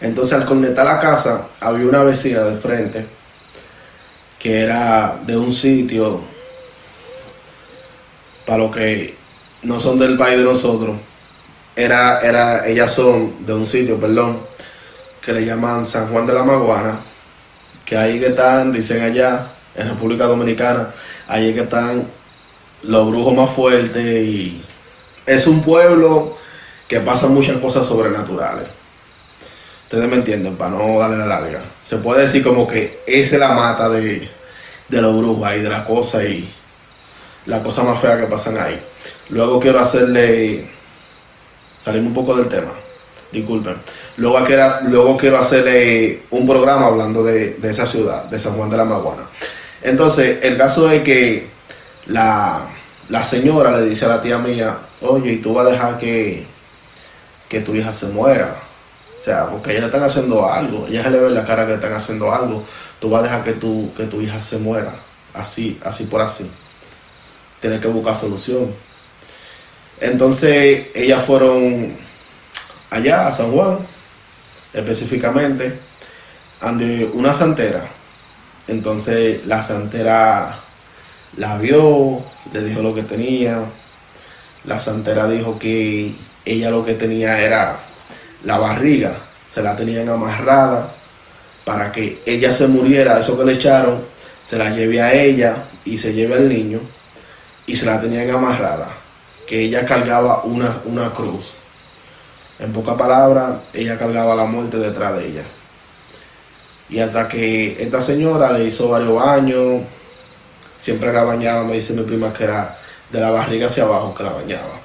Entonces 0.00 0.34
al 0.34 0.46
conectar 0.46 0.84
la 0.84 1.00
casa 1.00 1.48
había 1.58 1.86
una 1.86 2.02
vecina 2.02 2.40
de 2.40 2.56
frente 2.56 3.19
que 4.40 4.62
era 4.62 5.20
de 5.26 5.36
un 5.36 5.52
sitio 5.52 6.22
para 8.46 8.58
los 8.58 8.74
que 8.74 9.14
no 9.62 9.78
son 9.78 9.98
del 9.98 10.16
país 10.16 10.38
de 10.38 10.44
nosotros. 10.44 10.96
Era, 11.76 12.20
era, 12.20 12.66
ellas 12.66 12.92
son 12.92 13.46
de 13.46 13.52
un 13.52 13.66
sitio, 13.66 14.00
perdón, 14.00 14.40
que 15.20 15.32
le 15.32 15.44
llaman 15.44 15.86
San 15.86 16.08
Juan 16.08 16.26
de 16.26 16.32
la 16.32 16.42
Maguana, 16.42 16.98
que 17.84 17.96
ahí 17.96 18.18
que 18.18 18.28
están, 18.28 18.72
dicen 18.72 19.02
allá, 19.04 19.46
en 19.76 19.88
República 19.90 20.24
Dominicana, 20.24 20.88
ahí 21.28 21.54
que 21.54 21.60
están 21.60 22.08
los 22.82 23.10
brujos 23.10 23.34
más 23.34 23.50
fuertes 23.50 24.04
y 24.04 24.62
es 25.26 25.46
un 25.46 25.62
pueblo 25.62 26.38
que 26.88 27.00
pasa 27.00 27.28
muchas 27.28 27.58
cosas 27.58 27.86
sobrenaturales. 27.86 28.79
Ustedes 29.90 30.08
me 30.08 30.14
entienden, 30.14 30.54
para 30.54 30.70
no 30.70 31.00
darle 31.00 31.16
la 31.16 31.26
larga. 31.26 31.64
Se 31.82 31.96
puede 31.96 32.22
decir 32.22 32.44
como 32.44 32.64
que 32.64 33.00
esa 33.08 33.34
es 33.34 33.40
la 33.40 33.48
mata 33.54 33.88
de, 33.88 34.30
de 34.88 35.02
los 35.02 35.16
brujos 35.16 35.52
y 35.52 35.62
de 35.62 35.68
la 35.68 35.84
cosa 35.84 36.22
y 36.22 36.48
la 37.46 37.60
cosa 37.60 37.82
más 37.82 38.00
fea 38.00 38.16
que 38.16 38.26
pasan 38.26 38.56
ahí. 38.56 38.80
Luego 39.30 39.58
quiero 39.58 39.80
hacerle, 39.80 40.70
salimos 41.82 42.06
un 42.06 42.14
poco 42.14 42.36
del 42.36 42.46
tema, 42.46 42.70
disculpen. 43.32 43.78
Luego, 44.16 44.44
quiero, 44.44 44.74
luego 44.82 45.16
quiero 45.16 45.38
hacerle 45.38 46.22
un 46.30 46.46
programa 46.46 46.86
hablando 46.86 47.24
de, 47.24 47.58
esa 47.60 47.84
ciudad, 47.84 48.26
de 48.26 48.38
San 48.38 48.52
Juan 48.52 48.70
de 48.70 48.76
la 48.76 48.84
Maguana. 48.84 49.24
Entonces, 49.82 50.38
el 50.42 50.56
caso 50.56 50.88
es 50.88 51.02
que 51.02 51.48
la, 52.06 52.68
señora 53.24 53.76
le 53.76 53.86
dice 53.86 54.04
a 54.04 54.10
la 54.10 54.22
tía 54.22 54.38
mía, 54.38 54.78
oye, 55.00 55.32
¿y 55.32 55.36
tú 55.38 55.52
vas 55.52 55.66
a 55.66 55.70
dejar 55.70 55.98
que, 55.98 56.46
que 57.48 57.58
tu 57.58 57.74
hija 57.74 57.92
se 57.92 58.06
muera? 58.06 58.69
O 59.20 59.22
sea, 59.22 59.46
porque 59.46 59.72
ella 59.72 59.80
le 59.80 59.86
están 59.86 60.02
haciendo 60.02 60.50
algo, 60.50 60.86
ella 60.88 61.04
se 61.04 61.10
le 61.10 61.18
ve 61.18 61.26
en 61.26 61.34
la 61.34 61.44
cara 61.44 61.66
que 61.66 61.74
están 61.74 61.92
haciendo 61.92 62.32
algo, 62.32 62.64
tú 62.98 63.10
vas 63.10 63.20
a 63.20 63.24
dejar 63.24 63.44
que 63.44 63.52
tu, 63.52 63.92
que 63.94 64.04
tu 64.04 64.22
hija 64.22 64.40
se 64.40 64.56
muera, 64.56 64.94
así, 65.34 65.78
así 65.84 66.04
por 66.04 66.22
así. 66.22 66.50
Tienes 67.60 67.80
que 67.80 67.88
buscar 67.88 68.16
solución. 68.16 68.72
Entonces, 70.00 70.86
ellas 70.94 71.22
fueron 71.26 71.94
allá 72.88 73.28
a 73.28 73.32
San 73.34 73.52
Juan, 73.52 73.78
específicamente, 74.72 75.78
ante 76.60 77.04
una 77.12 77.34
santera. 77.34 77.88
Entonces 78.68 79.44
la 79.46 79.62
santera 79.62 80.60
la 81.36 81.58
vio, 81.58 82.22
le 82.52 82.62
dijo 82.62 82.82
lo 82.82 82.94
que 82.94 83.02
tenía. 83.02 83.64
La 84.64 84.78
santera 84.78 85.28
dijo 85.28 85.58
que 85.58 86.14
ella 86.44 86.70
lo 86.70 86.84
que 86.84 86.94
tenía 86.94 87.40
era 87.40 87.78
la 88.44 88.58
barriga, 88.58 89.12
se 89.50 89.62
la 89.62 89.76
tenían 89.76 90.08
amarrada 90.08 90.92
para 91.64 91.92
que 91.92 92.22
ella 92.24 92.52
se 92.52 92.66
muriera, 92.66 93.18
eso 93.18 93.38
que 93.38 93.44
le 93.44 93.52
echaron, 93.52 94.02
se 94.46 94.58
la 94.58 94.70
lleve 94.70 95.00
a 95.00 95.12
ella 95.12 95.56
y 95.84 95.98
se 95.98 96.12
lleve 96.12 96.34
al 96.34 96.48
niño 96.48 96.80
y 97.66 97.76
se 97.76 97.86
la 97.86 98.00
tenían 98.00 98.30
amarrada, 98.30 98.88
que 99.46 99.60
ella 99.60 99.84
cargaba 99.84 100.42
una, 100.44 100.78
una 100.84 101.10
cruz. 101.10 101.52
En 102.58 102.72
pocas 102.72 102.96
palabras, 102.96 103.52
ella 103.72 103.98
cargaba 103.98 104.34
la 104.34 104.44
muerte 104.44 104.76
detrás 104.76 105.16
de 105.16 105.28
ella. 105.28 105.42
Y 106.88 106.98
hasta 106.98 107.28
que 107.28 107.80
esta 107.80 108.02
señora 108.02 108.52
le 108.52 108.64
hizo 108.64 108.88
varios 108.88 109.14
baños, 109.14 109.82
siempre 110.78 111.12
la 111.12 111.22
bañaba, 111.22 111.62
me 111.62 111.74
dice 111.74 111.92
mi 111.92 112.02
prima 112.02 112.32
que 112.32 112.44
era 112.44 112.76
de 113.10 113.20
la 113.20 113.30
barriga 113.30 113.68
hacia 113.68 113.84
abajo 113.84 114.14
que 114.14 114.24
la 114.24 114.32
bañaba. 114.32 114.80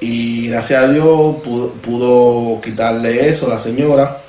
Y 0.00 0.48
gracias 0.48 0.82
a 0.82 0.88
Dios 0.88 1.36
pudo, 1.42 2.60
quitarle 2.62 3.28
eso 3.28 3.46
a 3.46 3.50
la 3.50 3.58
señora. 3.58 4.22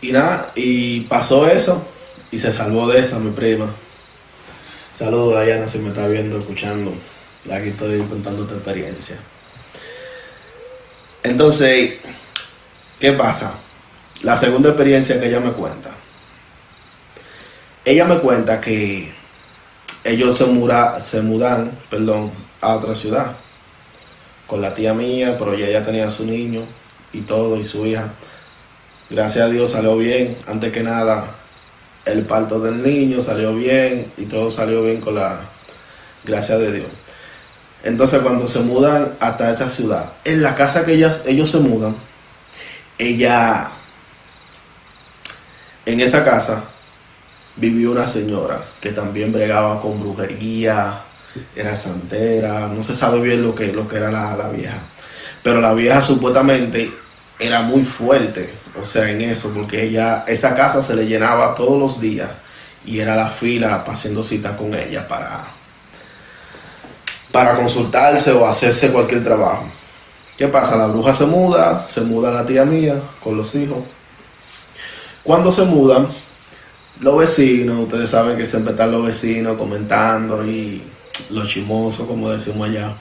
Y 0.00 0.12
nada, 0.12 0.52
y 0.54 1.00
pasó 1.00 1.48
eso 1.48 1.84
y 2.30 2.38
se 2.38 2.52
salvó 2.52 2.86
de 2.88 3.00
esa 3.00 3.18
mi 3.18 3.32
prima. 3.32 3.66
Saludos 4.96 5.44
Diana 5.44 5.66
si 5.66 5.78
me 5.78 5.88
está 5.88 6.06
viendo, 6.06 6.38
escuchando. 6.38 6.94
Aquí 7.52 7.68
estoy 7.70 7.98
contando 8.02 8.44
tu 8.44 8.54
experiencia. 8.54 9.16
Entonces, 11.24 11.94
¿qué 13.00 13.12
pasa? 13.12 13.54
La 14.22 14.36
segunda 14.36 14.68
experiencia 14.68 15.18
que 15.18 15.26
ella 15.26 15.40
me 15.40 15.52
cuenta. 15.52 15.90
Ella 17.84 18.04
me 18.04 18.18
cuenta 18.18 18.60
que 18.60 19.12
ellos 20.04 20.36
se, 20.36 20.44
se 21.00 21.20
mudan 21.22 21.72
perdón, 21.90 22.30
a 22.60 22.76
otra 22.76 22.94
ciudad 22.94 23.36
con 24.46 24.60
la 24.60 24.74
tía 24.74 24.94
mía, 24.94 25.36
pero 25.38 25.54
ella 25.54 25.68
ya 25.70 25.84
tenía 25.84 26.10
su 26.10 26.24
niño 26.24 26.62
y 27.12 27.22
todo, 27.22 27.56
y 27.56 27.64
su 27.64 27.86
hija. 27.86 28.12
Gracias 29.10 29.44
a 29.44 29.48
Dios 29.48 29.70
salió 29.70 29.96
bien. 29.96 30.36
Antes 30.46 30.72
que 30.72 30.82
nada, 30.82 31.26
el 32.04 32.24
parto 32.24 32.60
del 32.60 32.82
niño 32.82 33.20
salió 33.20 33.54
bien 33.54 34.12
y 34.16 34.24
todo 34.24 34.50
salió 34.50 34.82
bien 34.82 35.00
con 35.00 35.16
la 35.16 35.40
gracia 36.24 36.58
de 36.58 36.72
Dios. 36.72 36.88
Entonces 37.84 38.20
cuando 38.20 38.46
se 38.46 38.60
mudan 38.60 39.12
hasta 39.20 39.50
esa 39.50 39.68
ciudad, 39.68 40.12
en 40.24 40.42
la 40.42 40.54
casa 40.54 40.84
que 40.84 40.94
ellas, 40.94 41.22
ellos 41.26 41.50
se 41.50 41.58
mudan, 41.58 41.94
ella, 42.98 43.68
en 45.84 46.00
esa 46.00 46.24
casa, 46.24 46.64
vivió 47.56 47.92
una 47.92 48.06
señora 48.06 48.60
que 48.80 48.90
también 48.90 49.32
bregaba 49.32 49.80
con 49.80 50.00
brujería, 50.00 51.00
era 51.54 51.76
santera, 51.76 52.68
no 52.68 52.82
se 52.82 52.94
sabe 52.94 53.20
bien 53.20 53.42
lo 53.42 53.54
que, 53.54 53.72
lo 53.72 53.86
que 53.88 53.96
era 53.96 54.10
la, 54.10 54.36
la 54.36 54.48
vieja. 54.48 54.78
Pero 55.42 55.60
la 55.60 55.74
vieja 55.74 56.02
supuestamente 56.02 56.92
era 57.38 57.62
muy 57.62 57.82
fuerte, 57.84 58.52
o 58.80 58.84
sea, 58.84 59.10
en 59.10 59.22
eso, 59.22 59.50
porque 59.54 59.84
ella, 59.84 60.24
esa 60.26 60.54
casa 60.54 60.82
se 60.82 60.94
le 60.94 61.06
llenaba 61.06 61.54
todos 61.54 61.78
los 61.78 62.00
días 62.00 62.30
y 62.84 63.00
era 63.00 63.16
la 63.16 63.28
fila 63.28 63.84
haciendo 63.86 64.22
cita 64.22 64.56
con 64.56 64.74
ella 64.74 65.06
para 65.06 65.56
para 67.36 67.54
consultarse 67.54 68.32
o 68.32 68.46
hacerse 68.46 68.90
cualquier 68.90 69.22
trabajo. 69.22 69.66
¿Qué 70.38 70.48
pasa? 70.48 70.74
La 70.74 70.86
bruja 70.86 71.12
se 71.12 71.26
muda, 71.26 71.86
se 71.86 72.00
muda 72.00 72.30
la 72.30 72.46
tía 72.46 72.64
mía 72.64 72.98
con 73.22 73.36
los 73.36 73.54
hijos. 73.54 73.80
Cuando 75.22 75.52
se 75.52 75.62
mudan, 75.64 76.08
los 77.00 77.18
vecinos, 77.18 77.78
ustedes 77.80 78.08
saben 78.08 78.38
que 78.38 78.46
siempre 78.46 78.72
están 78.72 78.90
los 78.90 79.04
vecinos 79.04 79.58
comentando 79.58 80.46
y 80.46 80.82
los 81.30 81.48
chimosos, 81.48 82.06
como 82.06 82.30
decimos 82.30 82.68
allá, 82.68 82.94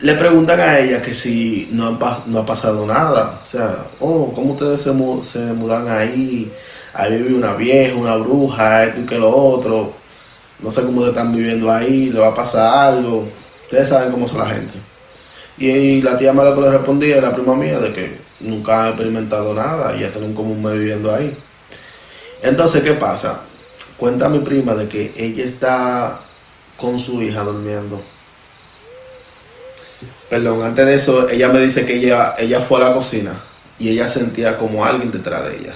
le 0.00 0.14
preguntan 0.14 0.60
a 0.60 0.78
ella 0.78 1.00
que 1.00 1.14
si 1.14 1.68
no, 1.72 1.98
ha 1.98 2.46
pasado 2.46 2.86
nada. 2.86 3.40
O 3.42 3.44
sea, 3.44 3.86
oh, 4.00 4.32
¿cómo 4.34 4.54
ustedes 4.54 4.80
se, 4.80 4.90
se 5.22 5.38
mudan 5.52 5.88
ahí? 5.88 6.52
Ahí 6.94 7.22
vive 7.22 7.34
una 7.34 7.54
vieja, 7.54 7.94
una 7.94 8.16
bruja, 8.16 8.84
esto 8.84 9.00
y 9.00 9.06
que 9.06 9.18
lo 9.18 9.34
otro 9.34 10.02
no 10.62 10.70
sé 10.70 10.82
cómo 10.82 11.04
están 11.04 11.32
viviendo 11.32 11.70
ahí, 11.70 12.10
le 12.10 12.20
va 12.20 12.28
a 12.28 12.34
pasar 12.34 12.94
algo. 12.94 13.26
Ustedes 13.64 13.88
saben 13.88 14.12
cómo 14.12 14.28
son 14.28 14.38
la 14.38 14.46
gente. 14.46 14.74
Y, 15.58 16.00
la 16.02 16.16
tía 16.16 16.32
Mala 16.32 16.54
que 16.54 16.60
le 16.60 16.70
respondía 16.70 17.20
la 17.20 17.34
prima 17.34 17.54
mía 17.54 17.78
de 17.78 17.92
que 17.92 18.16
nunca 18.40 18.84
ha 18.84 18.88
experimentado 18.88 19.54
nada 19.54 19.94
y 19.96 20.00
ya 20.00 20.10
tienen 20.10 20.34
como 20.34 20.52
un 20.52 20.62
mes 20.62 20.78
viviendo 20.78 21.14
ahí. 21.14 21.36
Entonces, 22.42 22.82
¿qué 22.82 22.94
pasa? 22.94 23.40
Cuenta 23.96 24.28
mi 24.28 24.38
prima 24.38 24.74
de 24.74 24.88
que 24.88 25.12
ella 25.16 25.44
está 25.44 26.20
con 26.82 26.98
su 26.98 27.22
hija 27.22 27.42
durmiendo. 27.42 28.02
Perdón, 30.28 30.64
antes 30.64 30.84
de 30.84 30.94
eso, 30.96 31.28
ella 31.28 31.48
me 31.48 31.60
dice 31.60 31.86
que 31.86 31.94
ella, 31.94 32.34
ella 32.36 32.60
fue 32.60 32.82
a 32.82 32.88
la 32.88 32.94
cocina 32.94 33.40
y 33.78 33.90
ella 33.90 34.08
sentía 34.08 34.58
como 34.58 34.84
alguien 34.84 35.12
detrás 35.12 35.44
de 35.44 35.58
ella, 35.58 35.74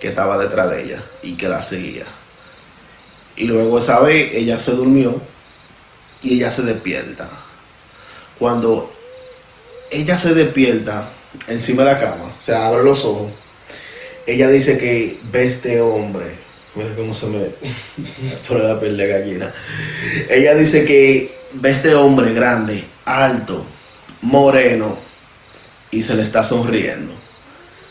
que 0.00 0.08
estaba 0.08 0.36
detrás 0.36 0.70
de 0.70 0.82
ella 0.82 1.02
y 1.22 1.34
que 1.34 1.48
la 1.48 1.62
seguía. 1.62 2.04
Y 3.36 3.46
luego 3.46 3.78
esa 3.78 4.00
vez 4.00 4.34
ella 4.34 4.58
se 4.58 4.72
durmió 4.72 5.18
y 6.22 6.34
ella 6.34 6.50
se 6.50 6.62
despierta. 6.62 7.26
Cuando 8.38 8.92
ella 9.90 10.18
se 10.18 10.34
despierta 10.34 11.08
encima 11.48 11.84
de 11.84 11.92
la 11.92 12.00
cama, 12.00 12.24
o 12.38 12.42
sea, 12.42 12.66
abre 12.66 12.84
los 12.84 13.02
ojos. 13.06 13.32
Ella 14.26 14.48
dice 14.48 14.76
que 14.76 15.18
ve 15.32 15.46
este 15.46 15.80
hombre. 15.80 16.43
Mira 16.74 16.94
cómo 16.96 17.14
se 17.14 17.26
me 17.26 17.38
pone 18.48 18.64
la 18.64 18.80
piel 18.80 18.96
de 18.96 19.06
gallina. 19.06 19.52
Ella 20.28 20.54
dice 20.54 20.84
que 20.84 21.34
ve 21.52 21.70
este 21.70 21.94
hombre 21.94 22.32
grande, 22.34 22.84
alto, 23.04 23.64
moreno, 24.22 24.96
y 25.90 26.02
se 26.02 26.14
le 26.14 26.22
está 26.22 26.42
sonriendo. 26.42 27.12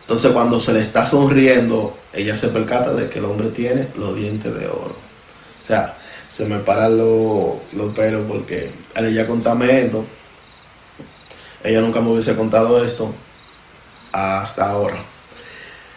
Entonces 0.02 0.32
cuando 0.34 0.60
se 0.60 0.74
le 0.74 0.82
está 0.82 1.06
sonriendo, 1.06 1.98
ella 2.12 2.36
se 2.36 2.50
percata 2.50 2.94
de 2.94 3.10
que 3.10 3.20
el 3.20 3.26
hombre 3.26 3.50
tiene 3.50 3.88
los 3.98 4.16
dientes 4.16 4.54
de 4.54 4.68
oro. 4.68 4.96
O 5.64 5.68
sea, 5.68 5.96
se 6.36 6.46
me 6.46 6.58
paran 6.60 6.98
los, 6.98 7.56
los 7.74 7.96
pelos 7.96 8.24
porque 8.28 8.70
al 8.96 9.06
ella 9.06 9.26
contarme 9.26 9.82
esto, 9.86 10.04
ella 11.64 11.80
nunca 11.80 12.02
me 12.02 12.12
hubiese 12.12 12.36
contado 12.36 12.84
esto 12.84 13.14
hasta 14.12 14.70
ahora. 14.70 14.98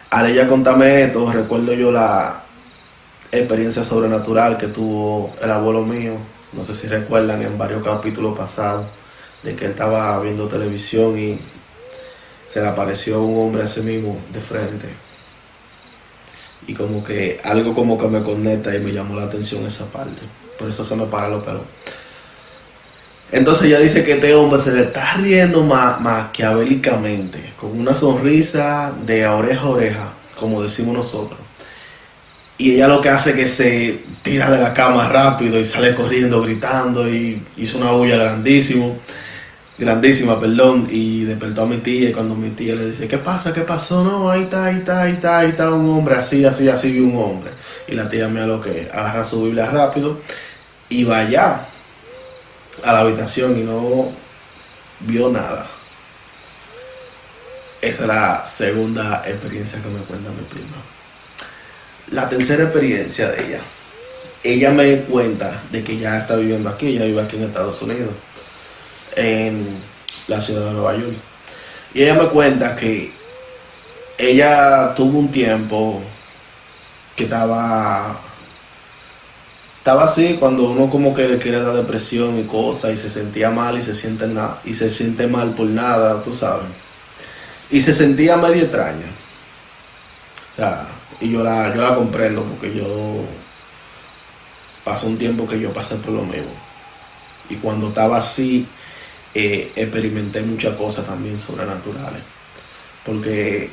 Al 0.09 0.31
ella 0.31 0.47
contarme 0.47 1.03
esto, 1.03 1.29
recuerdo 1.29 1.73
yo 1.73 1.91
la 1.91 2.46
experiencia 3.31 3.83
sobrenatural 3.83 4.57
que 4.57 4.67
tuvo 4.67 5.33
el 5.41 5.51
abuelo 5.51 5.83
mío. 5.83 6.13
No 6.53 6.63
sé 6.63 6.73
si 6.73 6.87
recuerdan 6.87 7.41
en 7.41 7.57
varios 7.57 7.83
capítulos 7.83 8.37
pasados 8.37 8.85
de 9.43 9.55
que 9.55 9.65
él 9.65 9.71
estaba 9.71 10.19
viendo 10.21 10.47
televisión 10.47 11.17
y 11.17 11.39
se 12.49 12.61
le 12.61 12.67
apareció 12.67 13.21
un 13.21 13.47
hombre 13.47 13.63
a 13.63 13.67
sí 13.67 13.81
mismo 13.81 14.17
de 14.33 14.39
frente. 14.39 14.87
Y 16.67 16.73
como 16.73 17.03
que 17.03 17.39
algo 17.43 17.73
como 17.73 17.97
que 17.97 18.07
me 18.07 18.23
conecta 18.23 18.75
y 18.75 18.79
me 18.79 18.91
llamó 18.91 19.15
la 19.15 19.25
atención 19.25 19.65
esa 19.65 19.85
parte. 19.85 20.21
Por 20.57 20.69
eso 20.69 20.83
se 20.83 20.95
me 20.95 21.05
para 21.05 21.29
los 21.29 21.43
pelos. 21.43 21.61
Entonces 23.31 23.65
ella 23.65 23.79
dice 23.79 24.05
que 24.05 24.13
este 24.13 24.33
hombre 24.33 24.61
se 24.61 24.71
le 24.71 24.83
está 24.83 25.15
riendo 25.15 25.61
maquiavélicamente, 25.63 27.53
con 27.59 27.77
una 27.77 27.93
sonrisa 27.93 28.93
de 29.05 29.27
oreja 29.27 29.61
a 29.61 29.69
oreja, 29.69 30.09
como 30.39 30.61
decimos 30.61 30.95
nosotros. 30.95 31.46
Y 32.57 32.73
ella 32.73 32.87
lo 32.87 33.01
que 33.01 33.09
hace 33.09 33.31
es 33.31 33.35
que 33.35 33.47
se 33.47 33.99
tira 34.23 34.49
de 34.49 34.57
la 34.57 34.73
cama 34.73 35.07
rápido 35.07 35.59
y 35.59 35.63
sale 35.63 35.93
corriendo, 35.93 36.41
gritando 36.41 37.07
y 37.07 37.41
hizo 37.55 37.77
una 37.77 37.91
bulla 37.91 38.17
grandísimo, 38.17 38.97
grandísima, 39.77 40.39
perdón, 40.39 40.87
y 40.89 41.23
despertó 41.23 41.63
a 41.63 41.65
mi 41.67 41.77
tía 41.77 42.09
y 42.09 42.13
cuando 42.13 42.33
mi 42.33 42.49
tía 42.49 42.75
le 42.75 42.89
dice, 42.89 43.07
¿qué 43.07 43.19
pasa? 43.19 43.53
¿Qué 43.53 43.61
pasó? 43.61 44.03
No, 44.03 44.29
ahí 44.29 44.43
está, 44.43 44.65
ahí 44.65 44.77
está, 44.77 45.03
ahí 45.03 45.13
está, 45.13 45.39
ahí 45.39 45.49
está 45.49 45.71
un 45.71 45.87
hombre, 45.89 46.15
así, 46.15 46.45
así, 46.45 46.67
así, 46.67 46.91
vi 46.91 46.99
un 46.99 47.15
hombre. 47.15 47.51
Y 47.87 47.93
la 47.93 48.09
tía 48.09 48.27
mía 48.27 48.47
lo 48.47 48.59
que 48.59 48.89
agarra 48.91 49.23
su 49.23 49.43
Biblia 49.43 49.69
rápido 49.69 50.19
y 50.89 51.03
va 51.03 51.19
allá 51.19 51.61
a 52.83 52.93
la 52.93 52.99
habitación 53.01 53.57
y 53.59 53.63
no 53.63 54.09
vio 55.01 55.29
nada. 55.29 55.67
Esa 57.81 58.01
es 58.03 58.07
la 58.07 58.45
segunda 58.47 59.23
experiencia 59.27 59.79
que 59.81 59.89
me 59.89 59.99
cuenta 59.99 60.31
mi 60.31 60.43
prima. 60.45 60.96
La 62.17 62.27
tercera 62.27 62.63
experiencia 62.63 63.29
de 63.29 63.45
ella. 63.45 63.59
Ella 64.43 64.71
me 64.71 65.01
cuenta 65.01 65.61
de 65.71 65.83
que 65.83 65.99
ya 65.99 66.17
está 66.17 66.35
viviendo 66.35 66.67
aquí, 66.67 66.87
ella 66.87 67.05
vive 67.05 67.21
aquí 67.21 67.35
en 67.35 67.43
Estados 67.43 67.79
Unidos, 67.83 68.09
en 69.15 69.67
la 70.27 70.41
ciudad 70.41 70.65
de 70.65 70.71
Nueva 70.71 70.95
York. 70.95 71.13
Y 71.93 72.01
ella 72.01 72.15
me 72.15 72.27
cuenta 72.29 72.75
que 72.75 73.11
ella 74.17 74.95
tuvo 74.95 75.19
un 75.19 75.31
tiempo 75.31 76.01
que 77.15 77.25
estaba 77.25 78.19
estaba 79.77 80.05
así 80.05 80.37
cuando 80.39 80.71
uno 80.71 80.89
como 80.89 81.13
que 81.13 81.27
le 81.27 81.37
quiere 81.37 81.61
dar 81.61 81.75
depresión 81.75 82.39
y 82.39 82.45
cosas 82.45 82.93
y 82.93 82.97
se 82.97 83.11
sentía 83.11 83.51
mal 83.51 83.77
y 83.77 83.83
se 83.83 83.93
siente 83.93 84.25
y 84.65 84.73
se 84.73 84.89
siente 84.89 85.27
mal 85.27 85.51
por 85.51 85.67
nada, 85.67 86.23
tú 86.23 86.33
sabes. 86.33 86.65
Y 87.69 87.79
se 87.79 87.93
sentía 87.93 88.37
medio 88.37 88.63
extraña. 88.63 89.05
O 90.53 90.55
sea, 90.55 90.96
y 91.19 91.31
yo 91.31 91.43
la, 91.43 91.73
yo 91.75 91.81
la 91.81 91.95
comprendo 91.95 92.43
porque 92.43 92.75
yo 92.75 93.23
pasó 94.83 95.07
un 95.07 95.17
tiempo 95.17 95.47
que 95.47 95.59
yo 95.59 95.73
pasé 95.73 95.95
por 95.95 96.13
lo 96.13 96.23
mismo. 96.23 96.51
Y 97.49 97.55
cuando 97.55 97.89
estaba 97.89 98.17
así, 98.17 98.67
eh, 99.33 99.71
experimenté 99.75 100.41
muchas 100.41 100.75
cosas 100.75 101.05
también 101.05 101.39
sobrenaturales. 101.39 102.21
Porque 103.05 103.69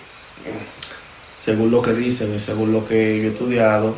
según 1.41 1.71
lo 1.71 1.83
que 1.83 1.93
dicen 1.93 2.35
y 2.35 2.39
según 2.39 2.73
lo 2.73 2.87
que 2.87 3.19
yo 3.19 3.25
he 3.25 3.33
estudiado, 3.33 3.95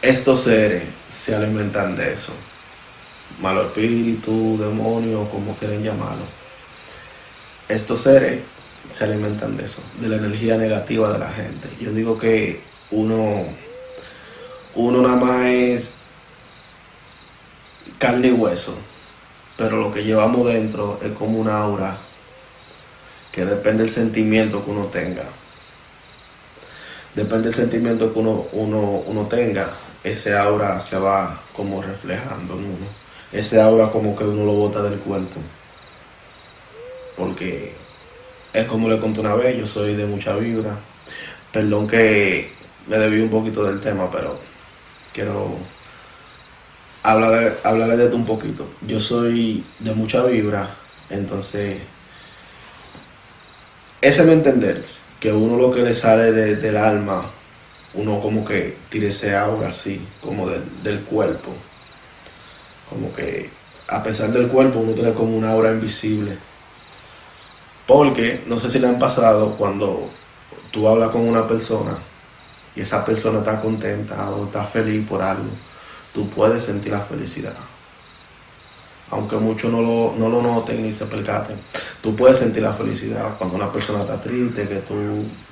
estos 0.00 0.42
seres 0.42 0.84
se 1.08 1.34
alimentan 1.34 1.94
de 1.94 2.12
eso. 2.12 2.32
Malo 3.40 3.62
espíritu, 3.62 4.58
demonio, 4.58 5.28
como 5.30 5.54
quieren 5.56 5.82
llamarlo. 5.82 6.24
Estos 7.68 8.02
seres 8.02 8.42
se 8.90 9.04
alimentan 9.04 9.56
de 9.56 9.64
eso, 9.64 9.82
de 10.00 10.08
la 10.08 10.16
energía 10.16 10.56
negativa 10.56 11.12
de 11.12 11.18
la 11.18 11.30
gente. 11.30 11.68
Yo 11.80 11.92
digo 11.92 12.18
que 12.18 12.60
uno, 12.90 13.44
uno 14.74 15.02
nada 15.02 15.16
más 15.16 15.46
es 15.46 15.94
carne 17.98 18.28
y 18.28 18.32
hueso, 18.32 18.76
pero 19.56 19.76
lo 19.76 19.92
que 19.92 20.04
llevamos 20.04 20.46
dentro 20.46 21.00
es 21.02 21.12
como 21.12 21.38
una 21.38 21.58
aura 21.58 21.98
que 23.30 23.44
depende 23.44 23.84
del 23.84 23.92
sentimiento 23.92 24.64
que 24.64 24.70
uno 24.70 24.86
tenga. 24.86 25.24
Depende 27.14 27.44
del 27.44 27.54
sentimiento 27.54 28.12
que 28.12 28.18
uno, 28.18 28.46
uno, 28.52 29.02
uno 29.06 29.26
tenga 29.26 29.70
ese 30.04 30.36
aura 30.36 30.80
se 30.80 30.98
va 30.98 31.40
como 31.52 31.80
reflejando 31.80 32.54
en 32.54 32.64
uno. 32.64 32.86
Ese 33.32 33.60
aura 33.60 33.90
como 33.90 34.16
que 34.16 34.24
uno 34.24 34.44
lo 34.44 34.52
bota 34.52 34.82
del 34.82 34.98
cuerpo. 34.98 35.40
Porque 37.16 37.74
es 38.52 38.66
como 38.66 38.88
le 38.88 38.98
conté 38.98 39.20
una 39.20 39.34
vez, 39.34 39.56
yo 39.56 39.66
soy 39.66 39.94
de 39.94 40.06
mucha 40.06 40.36
vibra. 40.36 40.78
Perdón 41.52 41.86
que 41.86 42.50
me 42.86 42.98
debí 42.98 43.20
un 43.20 43.30
poquito 43.30 43.64
del 43.64 43.80
tema, 43.80 44.10
pero 44.10 44.38
quiero 45.12 45.56
hablar 47.02 47.30
de, 47.30 47.96
de 47.96 48.04
esto 48.04 48.16
un 48.16 48.26
poquito. 48.26 48.66
Yo 48.86 49.00
soy 49.00 49.64
de 49.78 49.94
mucha 49.94 50.24
vibra, 50.24 50.70
entonces 51.10 51.78
ese 54.00 54.24
me 54.24 54.32
entender, 54.32 54.84
que 55.20 55.32
uno 55.32 55.56
lo 55.56 55.72
que 55.72 55.82
le 55.82 55.94
sale 55.94 56.32
del 56.32 56.76
alma 56.76 57.30
uno 57.94 58.20
como 58.20 58.44
que 58.44 58.76
tire 58.88 59.08
ese 59.08 59.36
aura 59.36 59.68
así, 59.68 60.00
como 60.20 60.48
del, 60.48 61.00
cuerpo. 61.00 61.52
Como 62.88 63.12
que 63.14 63.50
a 63.88 64.02
pesar 64.02 64.32
del 64.32 64.48
cuerpo 64.48 64.80
uno 64.80 64.92
tiene 64.92 65.12
como 65.12 65.36
una 65.36 65.52
aura 65.52 65.72
invisible. 65.72 66.36
Porque, 67.86 68.42
no 68.46 68.58
sé 68.58 68.70
si 68.70 68.78
le 68.78 68.88
han 68.88 68.98
pasado, 68.98 69.56
cuando 69.56 70.08
tú 70.70 70.88
hablas 70.88 71.10
con 71.10 71.22
una 71.22 71.46
persona 71.46 71.98
y 72.74 72.80
esa 72.80 73.04
persona 73.04 73.40
está 73.40 73.60
contenta 73.60 74.30
o 74.30 74.44
está 74.44 74.64
feliz 74.64 75.06
por 75.06 75.22
algo, 75.22 75.50
tú 76.14 76.28
puedes 76.28 76.64
sentir 76.64 76.92
la 76.92 77.00
felicidad. 77.00 77.54
Aunque 79.10 79.36
muchos 79.36 79.70
no 79.70 79.82
lo, 79.82 80.14
no 80.16 80.30
lo 80.30 80.40
noten 80.40 80.82
ni 80.82 80.92
se 80.92 81.04
percaten, 81.04 81.56
tú 82.00 82.16
puedes 82.16 82.38
sentir 82.38 82.62
la 82.62 82.72
felicidad 82.72 83.36
cuando 83.36 83.56
una 83.56 83.70
persona 83.70 84.00
está 84.00 84.18
triste, 84.20 84.66
que 84.66 84.76
tú 84.76 84.94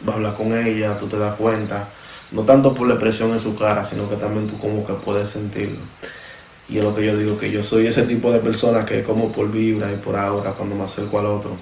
vas 0.01 0.15
a 0.15 0.17
hablar 0.17 0.35
con 0.35 0.57
ella, 0.57 0.99
tú 0.99 1.07
te 1.09 1.19
das 1.19 1.35
cuenta 1.35 1.89
no 2.33 2.43
tanto 2.43 2.75
por 2.75 2.87
la 2.87 2.95
expresión 2.95 3.33
en 3.33 3.41
su 3.41 3.57
cara, 3.57 3.85
sino 3.85 4.09
que 4.09 4.17
también 4.17 4.47
tú 4.47 4.59
como 4.59 4.87
que 4.87 4.93
puedes 4.95 5.29
sentirlo. 5.29 5.81
Y 6.69 6.79
es 6.79 6.85
lo 6.85 6.95
que 6.95 7.05
yo 7.05 7.17
digo, 7.17 7.37
que 7.37 7.51
yo 7.51 7.63
soy 7.63 7.89
ese 7.89 8.05
tipo 8.05 8.31
de 8.31 8.39
persona 8.39 8.87
que 8.87 9.03
como 9.03 9.33
por 9.33 9.51
vibra 9.51 9.93
y 9.93 9.97
por 9.97 10.17
ahora 10.17 10.53
cuando 10.53 10.77
me 10.77 10.85
acerco 10.85 11.19
al 11.19 11.27
otro. 11.27 11.57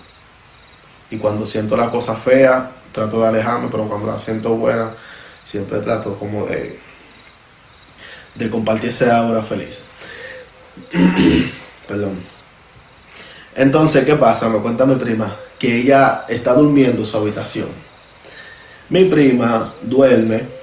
Y 1.10 1.16
cuando 1.16 1.46
siento 1.46 1.76
la 1.76 1.90
cosa 1.90 2.14
fea, 2.14 2.70
trato 2.92 3.20
de 3.20 3.28
alejarme, 3.28 3.68
pero 3.70 3.88
cuando 3.88 4.06
la 4.06 4.18
siento 4.18 4.50
buena, 4.56 4.90
siempre 5.44 5.78
trato 5.80 6.18
como 6.18 6.46
de, 6.46 6.78
de 8.34 8.50
compartir 8.50 8.92
aura 9.10 9.42
feliz. 9.42 9.82
Perdón. 11.88 12.18
Entonces, 13.54 14.04
¿qué 14.04 14.14
pasa? 14.14 14.48
Me 14.48 14.58
cuenta 14.58 14.84
mi 14.86 14.96
prima 14.96 15.34
que 15.58 15.80
ella 15.80 16.24
está 16.28 16.54
durmiendo 16.54 17.00
en 17.00 17.06
su 17.06 17.16
habitación. 17.16 17.68
Mi 18.90 19.04
prima 19.04 19.72
duerme 19.82 20.58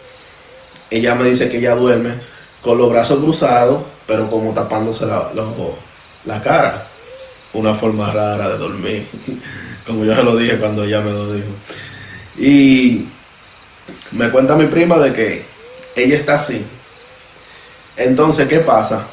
ella 0.89 1.15
me 1.15 1.25
dice 1.25 1.49
que 1.49 1.57
ella 1.57 1.75
duerme 1.75 2.13
con 2.61 2.77
los 2.77 2.89
brazos 2.89 3.19
cruzados, 3.19 3.83
pero 4.07 4.29
como 4.29 4.53
tapándose 4.53 5.05
la, 5.05 5.29
la 6.25 6.41
cara. 6.41 6.87
Una 7.55 7.73
forma 7.73 8.11
rara 8.11 8.49
de 8.49 8.57
dormir, 8.57 9.07
como 9.87 10.03
yo 10.03 10.15
se 10.15 10.23
lo 10.23 10.35
dije 10.35 10.57
cuando 10.57 10.83
ella 10.83 11.01
me 11.01 11.11
lo 11.11 11.33
dijo. 11.33 11.47
Y 12.37 13.05
me 14.11 14.29
cuenta 14.29 14.55
mi 14.55 14.67
prima 14.67 14.97
de 14.97 15.13
que 15.13 15.45
ella 15.95 16.15
está 16.15 16.35
así. 16.35 16.65
Entonces, 17.95 18.47
¿qué 18.47 18.59
pasa? 18.59 19.07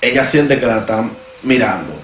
Ella 0.00 0.26
siente 0.26 0.60
que 0.60 0.66
la 0.66 0.80
están 0.80 1.10
mirando 1.42 1.94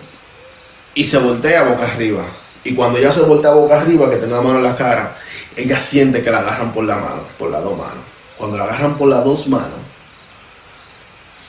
y 0.95 1.05
se 1.05 1.19
voltea 1.19 1.65
boca 1.65 1.85
arriba. 1.85 2.25
Y 2.65 2.75
cuando 2.75 2.99
ella 2.99 3.13
se 3.13 3.21
voltea 3.23 3.51
boca 3.51 3.81
arriba, 3.81 4.09
que 4.09 4.17
tiene 4.17 4.33
la 4.33 4.41
mano 4.41 4.59
en 4.59 4.65
la 4.65 4.77
cara, 4.77 5.17
ella 5.57 5.79
siente 5.81 6.23
que 6.23 6.31
la 6.31 6.39
agarran 6.39 6.73
por 6.73 6.85
la 6.85 6.97
mano, 6.97 7.23
por 7.39 7.51
las 7.51 7.63
dos 7.63 7.77
manos. 7.77 8.05
Cuando 8.39 8.57
la 8.57 8.65
agarran 8.65 8.97
por 8.97 9.09
las 9.09 9.25
dos 9.25 9.47
manos, 9.49 9.79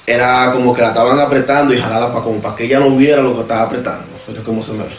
era 0.05 0.51
como 0.51 0.73
que 0.73 0.81
la 0.81 0.89
estaban 0.89 1.19
apretando 1.19 1.73
y 1.73 1.81
jalada 1.81 2.11
para 2.11 2.23
como 2.23 2.41
para 2.41 2.55
que 2.55 2.65
ella 2.65 2.79
no 2.79 2.95
viera 2.95 3.21
lo 3.21 3.35
que 3.35 3.41
estaba 3.41 3.63
apretando. 3.63 4.05
pero 4.27 4.43
como 4.43 4.61
se 4.61 4.73
me, 4.73 4.79
la. 4.79 4.89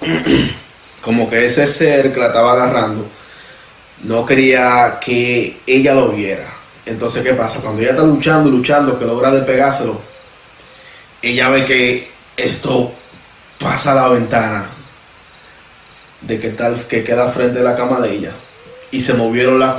Como 1.02 1.30
que 1.30 1.46
ese 1.46 1.66
ser 1.66 2.12
que 2.12 2.20
la 2.20 2.26
estaba 2.26 2.52
agarrando 2.52 3.06
no 4.02 4.26
quería 4.26 4.98
que 5.00 5.58
ella 5.66 5.94
lo 5.94 6.10
viera. 6.10 6.46
Entonces, 6.84 7.22
¿qué 7.22 7.32
pasa? 7.32 7.60
Cuando 7.60 7.80
ella 7.80 7.92
está 7.92 8.02
luchando, 8.02 8.50
luchando, 8.50 8.98
que 8.98 9.06
logra 9.06 9.30
despegárselo, 9.30 9.98
ella 11.22 11.48
ve 11.48 11.64
que 11.64 12.10
esto 12.36 12.92
pasa 13.58 13.92
a 13.92 13.94
la 13.94 14.08
ventana 14.08 14.66
de 16.22 16.40
que 16.40 16.50
tal 16.50 16.76
que 16.86 17.04
queda 17.04 17.28
frente 17.28 17.60
a 17.60 17.62
la 17.62 17.76
cama 17.76 18.00
de 18.00 18.12
ella 18.12 18.32
y 18.90 19.00
se 19.00 19.14
movieron 19.14 19.58
las 19.58 19.74